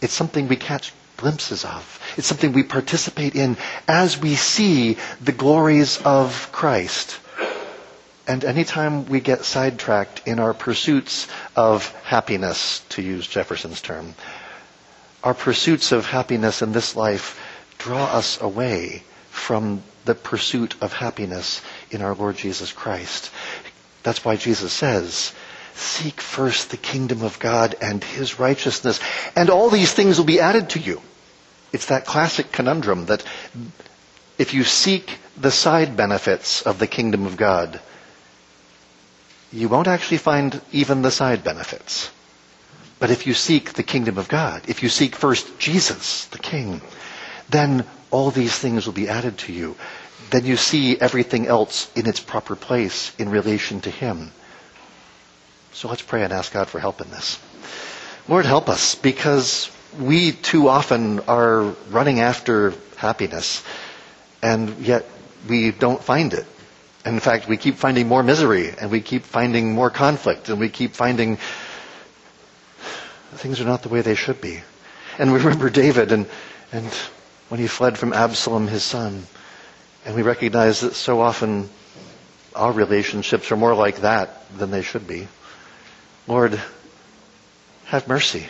It's 0.01 0.13
something 0.15 0.49
we 0.49 0.57
catch 0.57 0.93
glimpses 1.17 1.65
of. 1.65 2.01
It's 2.17 2.27
something 2.27 2.53
we 2.53 2.63
participate 2.63 3.35
in 3.35 3.57
as 3.87 4.19
we 4.19 4.35
see 4.37 4.97
the 5.21 5.33
glories 5.33 6.01
of 6.03 6.51
Christ. 6.53 7.19
And 8.27 8.45
anytime 8.45 9.07
we 9.07 9.21
get 9.21 9.45
sidetracked 9.45 10.23
in 10.27 10.39
our 10.39 10.55
pursuits 10.55 11.27
of 11.57 11.93
happiness, 12.05 12.81
to 12.91 13.03
use 13.03 13.27
Jefferson's 13.27 13.81
term, 13.83 14.15
our 15.25 15.35
pursuits 15.35 15.93
of 15.93 16.07
happiness 16.07 16.63
in 16.63 16.73
this 16.73 16.97
life 16.97 17.39
draw 17.79 18.05
us 18.05 18.41
away 18.41 19.03
from 19.41 19.83
the 20.05 20.15
pursuit 20.15 20.75
of 20.81 20.93
happiness 20.93 21.63
in 21.91 22.03
our 22.03 22.15
Lord 22.15 22.37
Jesus 22.37 22.73
Christ. 22.73 23.31
That's 24.03 24.25
why 24.25 24.37
Jesus 24.37 24.73
says, 24.73 25.33
seek 25.75 26.21
first 26.21 26.71
the 26.71 26.77
kingdom 26.77 27.23
of 27.23 27.39
God 27.39 27.75
and 27.81 28.05
his 28.05 28.39
righteousness, 28.39 29.01
and 29.35 29.51
all 29.51 29.71
these 29.71 29.93
things 29.93 30.19
will 30.19 30.27
be 30.27 30.41
added 30.41 30.71
to 30.71 30.79
you. 30.79 31.01
It's 31.73 31.87
that 31.87 32.07
classic 32.07 32.53
conundrum 32.53 33.07
that 33.07 33.25
if 34.39 34.55
you 34.55 34.63
seek 34.65 35.19
the 35.37 35.51
side 35.51 35.97
benefits 35.97 36.63
of 36.63 36.79
the 36.79 36.87
kingdom 36.87 37.27
of 37.27 37.37
God, 37.37 37.81
you 39.53 39.69
won't 39.69 39.89
actually 39.89 40.19
find 40.19 40.61
even 40.71 41.03
the 41.03 41.11
side 41.11 41.43
benefits. 41.43 42.11
But 42.99 43.11
if 43.11 43.27
you 43.27 43.35
seek 43.35 43.73
the 43.73 43.83
kingdom 43.83 44.19
of 44.19 44.29
God, 44.29 44.63
if 44.69 44.83
you 44.83 44.89
seek 44.89 45.17
first 45.17 45.59
Jesus, 45.59 46.27
the 46.27 46.39
King, 46.39 46.83
then 47.49 47.85
all 48.11 48.31
these 48.31 48.57
things 48.57 48.87
will 48.87 48.93
be 48.93 49.09
added 49.09 49.39
to 49.39 49.53
you. 49.53 49.77
Then 50.31 50.45
you 50.45 50.57
see 50.57 50.99
everything 51.01 51.47
else 51.47 51.91
in 51.95 52.07
its 52.07 52.21
proper 52.21 52.57
place 52.57 53.13
in 53.19 53.31
relation 53.31 53.81
to 53.83 53.91
Him. 53.91 54.33
So 55.73 55.89
let's 55.89 56.03
pray 56.03 56.23
and 56.25 56.33
ask 56.33 56.53
God 56.53 56.69
for 56.69 56.79
help 56.79 57.01
in 57.01 57.11
this. 57.11 57.39
Lord, 58.29 58.45
help 58.45 58.69
us 58.69 58.95
because 58.95 59.71
we 59.99 60.33
too 60.33 60.69
often 60.69 61.21
are 61.21 61.63
running 61.91 62.21
after 62.21 62.75
happiness 62.97 63.63
and 64.43 64.79
yet 64.79 65.07
we 65.49 65.71
don't 65.71 66.03
find 66.03 66.33
it. 66.35 66.47
And 67.05 67.15
in 67.15 67.21
fact, 67.21 67.49
we 67.49 67.57
keep 67.57 67.77
finding 67.77 68.07
more 68.09 68.23
misery 68.23 68.71
and 68.79 68.91
we 68.91 69.01
keep 69.01 69.23
finding 69.25 69.73
more 69.73 69.91
conflict 69.91 70.49
and 70.49 70.61
we 70.61 70.69
keep 70.69 70.93
finding 70.95 71.39
things 73.33 73.61
are 73.61 73.65
not 73.65 73.83
the 73.83 73.89
way 73.89 74.03
they 74.03 74.15
should 74.15 74.41
be. 74.41 74.61
And 75.19 75.33
we 75.33 75.39
remember 75.39 75.71
David 75.71 76.13
and, 76.13 76.27
and 76.73 76.87
when 77.51 77.61
he 77.61 77.67
fled 77.67 77.99
from 77.99 78.13
Absalom, 78.13 78.69
his 78.69 78.85
son. 78.85 79.27
And 80.07 80.15
we 80.15 80.23
recognize 80.23 80.81
that 80.81 80.95
so 80.95 81.21
often 81.21 81.69
our 82.55 82.73
relationships 82.73 83.53
are 83.53 83.57
more 83.57 83.75
like 83.75 84.01
that 84.01 84.49
than 84.57 84.71
they 84.71 84.83
should 84.83 85.07
be. 85.07 85.29
Lord, 86.27 86.61
have 87.87 88.09
mercy 88.09 88.47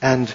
and 0.00 0.34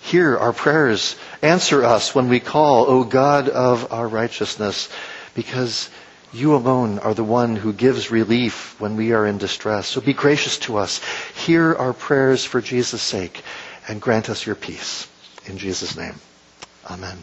hear 0.00 0.36
our 0.36 0.52
prayers. 0.52 1.16
Answer 1.42 1.84
us 1.84 2.14
when 2.14 2.28
we 2.28 2.40
call, 2.40 2.90
O 2.90 3.04
God 3.04 3.48
of 3.48 3.92
our 3.92 4.08
righteousness, 4.08 4.88
because 5.34 5.88
you 6.32 6.56
alone 6.56 6.98
are 6.98 7.14
the 7.14 7.22
one 7.22 7.54
who 7.54 7.72
gives 7.72 8.10
relief 8.10 8.78
when 8.80 8.96
we 8.96 9.12
are 9.12 9.24
in 9.24 9.38
distress. 9.38 9.86
So 9.86 10.00
be 10.00 10.12
gracious 10.12 10.58
to 10.60 10.76
us. 10.78 11.00
Hear 11.36 11.72
our 11.74 11.92
prayers 11.92 12.44
for 12.44 12.60
Jesus' 12.60 13.02
sake 13.02 13.42
and 13.86 14.00
grant 14.00 14.28
us 14.28 14.44
your 14.44 14.56
peace. 14.56 15.06
In 15.46 15.56
Jesus' 15.56 15.96
name. 15.96 16.16
Amen. 16.90 17.18